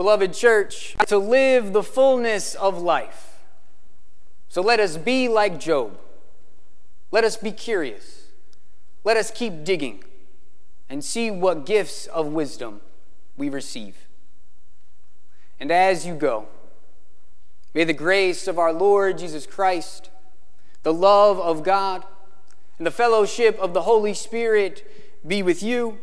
Beloved 0.00 0.32
church, 0.32 0.96
to 1.08 1.18
live 1.18 1.74
the 1.74 1.82
fullness 1.82 2.54
of 2.54 2.80
life. 2.80 3.38
So 4.48 4.62
let 4.62 4.80
us 4.80 4.96
be 4.96 5.28
like 5.28 5.60
Job. 5.60 5.98
Let 7.10 7.22
us 7.22 7.36
be 7.36 7.52
curious. 7.52 8.28
Let 9.04 9.18
us 9.18 9.30
keep 9.30 9.62
digging 9.62 10.02
and 10.88 11.04
see 11.04 11.30
what 11.30 11.66
gifts 11.66 12.06
of 12.06 12.28
wisdom 12.28 12.80
we 13.36 13.50
receive. 13.50 14.06
And 15.60 15.70
as 15.70 16.06
you 16.06 16.14
go, 16.14 16.48
may 17.74 17.84
the 17.84 17.92
grace 17.92 18.48
of 18.48 18.58
our 18.58 18.72
Lord 18.72 19.18
Jesus 19.18 19.44
Christ, 19.44 20.08
the 20.82 20.94
love 20.94 21.38
of 21.38 21.62
God, 21.62 22.06
and 22.78 22.86
the 22.86 22.90
fellowship 22.90 23.58
of 23.58 23.74
the 23.74 23.82
Holy 23.82 24.14
Spirit 24.14 24.82
be 25.26 25.42
with 25.42 25.62
you, 25.62 25.98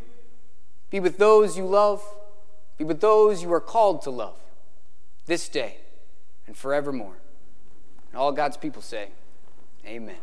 be 0.92 1.00
with 1.00 1.18
those 1.18 1.58
you 1.58 1.66
love, 1.66 2.04
be 2.78 2.84
with 2.84 3.02
those 3.02 3.42
you 3.42 3.52
are 3.54 3.62
called 3.62 4.02
to 4.04 4.10
love 4.10 4.38
this 5.26 5.50
day 5.50 5.78
and 6.46 6.56
forevermore. 6.56 7.18
And 8.12 8.20
all 8.20 8.32
God's 8.32 8.58
people 8.58 8.82
say, 8.82 9.10
Amen. 9.86 10.16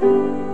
Thank 0.00 0.38
you. 0.38 0.47